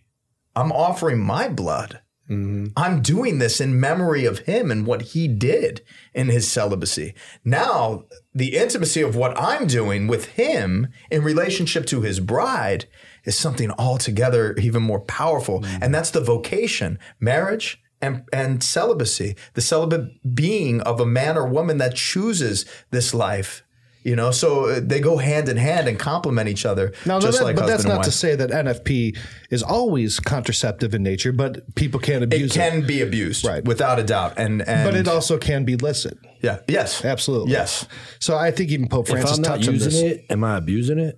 [0.60, 2.02] I'm offering my blood.
[2.30, 2.68] Mm-hmm.
[2.76, 5.82] I'm doing this in memory of him and what he did
[6.14, 7.14] in his celibacy.
[7.44, 8.04] Now,
[8.34, 12.86] the intimacy of what I'm doing with him in relationship to his bride
[13.26, 15.62] is something altogether even more powerful.
[15.62, 15.84] Mm-hmm.
[15.84, 21.48] And that's the vocation, marriage and, and celibacy, the celibate being of a man or
[21.48, 23.64] woman that chooses this life.
[24.10, 26.94] You know, so uh, they go hand in hand and complement each other.
[27.06, 29.18] Now, just that, like but that's husband and not to say that NFP
[29.52, 32.60] is always contraceptive in nature, but people can it abuse it.
[32.60, 33.64] can be abused, Right.
[33.64, 34.34] without a doubt.
[34.38, 36.18] And and but it also can be licit.
[36.42, 37.52] yeah, yes, Absolutely.
[37.52, 37.86] yes.
[38.20, 40.02] So I think even Pope If Francis I'm not touched on this.
[40.02, 41.16] it, am I abusing it?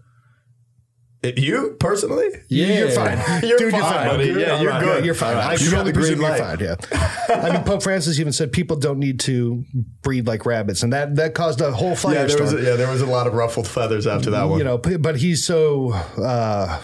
[1.24, 2.96] You personally, You- You're Yeah.
[2.96, 3.44] fine.
[3.48, 4.08] You're Dude, fine, you're fine.
[4.08, 4.26] buddy.
[4.30, 5.06] Yeah, you're good.
[5.06, 5.38] You're fine.
[5.38, 6.40] I You got the green you're light.
[6.40, 6.60] fine.
[6.60, 6.76] Yeah.
[7.30, 9.64] I mean, Pope Francis even said people don't need to
[10.02, 12.60] breed like rabbits, and that that caused a whole yeah, there was firestorm.
[12.60, 14.58] a, yeah, there was a lot of ruffled feathers after that one.
[14.58, 16.82] you know, but he's so uh,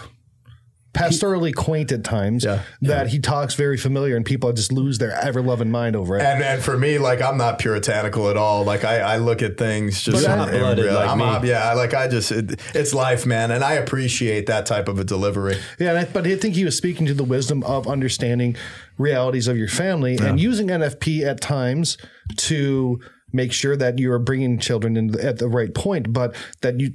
[0.98, 2.62] pastorally quaint at times Yeah.
[2.82, 6.24] that he talks very familiar, and people just lose their ever loving mind over it.
[6.24, 8.64] and and for me, like I'm not puritanical at all.
[8.64, 11.42] Like I, I look at things just But in- I'm in hot-blooded real- like I'm
[11.44, 11.50] me.
[11.50, 15.04] yeah, like I just it, it's life, man, and I appreciate that type of a
[15.04, 15.58] delivery.
[15.80, 18.56] Yeah, and I, but I think he was speaking to the wisdom of understanding
[18.98, 21.98] realities of your family and using NFP at times
[22.38, 23.00] to
[23.34, 26.94] make sure that you are bringing children in at the right point, but that you.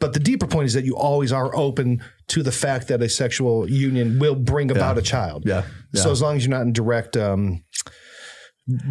[0.00, 3.08] But the deeper point is that you always are open to the fact that a
[3.08, 5.44] sexual union will bring about a child.
[5.46, 7.62] Yeah, So as long as you're not in direct um,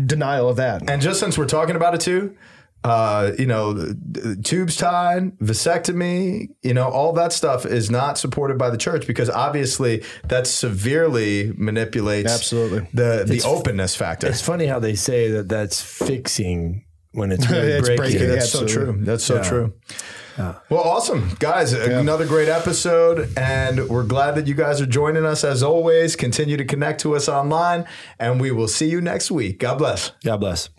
[0.06, 0.90] denial of that.
[0.90, 2.36] And just since we're talking about it too,
[2.84, 8.18] uh, you know, the- the tubes tied, vasectomy, you know, all that stuff is not
[8.18, 12.88] supported by the church because obviously that severely manipulates Absolutely.
[12.94, 14.28] the the openness factor.
[14.28, 18.18] It's funny how they say that that's fixing when it's really It's breaking.
[18.20, 18.98] breaking, That's so true.
[19.02, 19.74] That's so true.
[20.70, 21.74] Well, awesome, guys.
[21.74, 26.16] Another great episode, and we're glad that you guys are joining us as always.
[26.16, 27.86] Continue to connect to us online,
[28.20, 29.60] and we will see you next week.
[29.60, 30.12] God bless.
[30.24, 30.70] God bless.